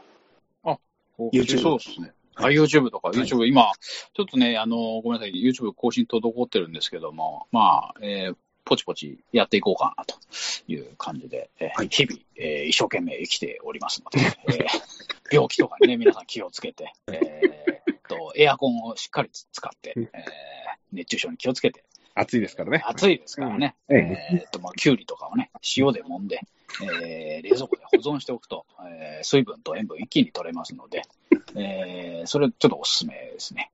[1.19, 2.13] YouTube そうですね。
[2.37, 3.73] あ、YouTube とか、はい YouTube、今、
[4.15, 10.15] ちょっとね、あの、ごめんなさい、YouTube 更新滞ってるんですけども、まあ、えーポチポチやっていこうかなと
[10.71, 14.67] いう感じで、えーはい日々、えー一生懸命生きておりますので、えー
[15.33, 17.58] 病気とかにね、皆さん気をつけて、えー
[18.37, 20.05] エアコンをしっかり使って、えー
[20.93, 22.83] 熱中症に気をつけて、暑いですからね。
[22.87, 23.97] 暑いですからね、うん。
[23.99, 26.41] えーっと、まあ、きゅうりとかをね、塩で揉んで、
[26.83, 31.03] えー冷蔵庫で保存しておくと、えー水分と塩分一気に取れますので、
[31.55, 33.71] えーそれちょっとおすすめですね。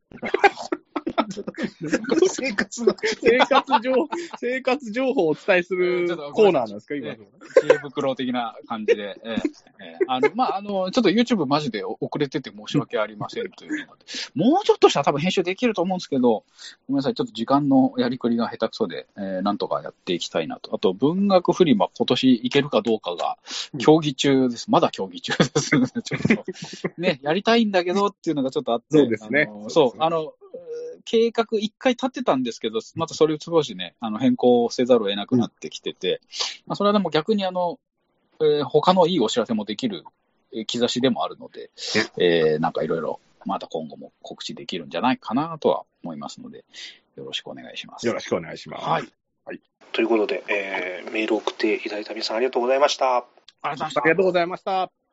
[2.29, 2.95] 生活の。
[3.21, 7.15] 生活情報、生活情報をお伝えするコーナーなんですか、今の。
[7.17, 7.21] 知
[7.73, 9.45] 恵袋的な感じで、えーえー
[10.07, 16.45] あの、まあ、あの、ちょっと YouTube マジで遅れてて申し訳ありませんというので、もうちょっとしたら多分編集できると思うんですけど、ご
[16.89, 20.75] めんなさい、ちょっと時間のやりくりが下手くそで、えーなんとかやっていきたいなと。
[20.75, 23.39] あと、文学フリマ今年いけるかどうかが
[23.79, 24.71] 競技中です。
[24.71, 25.71] まだ競技中です。
[25.71, 30.33] ちょっと、 ね、やりたいんだけどっていうのがちょっとあって、そうですねそう、あの、
[31.05, 36.21] 計画一回立ってたんですけど、またそれを少しね、あの変更せざるを得なくなってきてて、
[36.67, 37.79] まあ、それはでも逆にあの、
[38.41, 40.05] えー他のいいお知らせもできる
[40.53, 41.71] えー兆しでもあるので、
[42.19, 46.65] えーなんかいろいろまた今後も告知できるんじゃないかなとは思いますので、
[47.17, 48.07] よろしくお願いします。
[48.07, 48.85] よろしくお願いします。
[48.85, 49.13] はい。
[49.93, 53.19] ということで、えーメールを送っていただいた皆さんありがとうございました。
[53.19, 53.25] あ
[53.75, 55.04] りがとうございましたありがとうございました。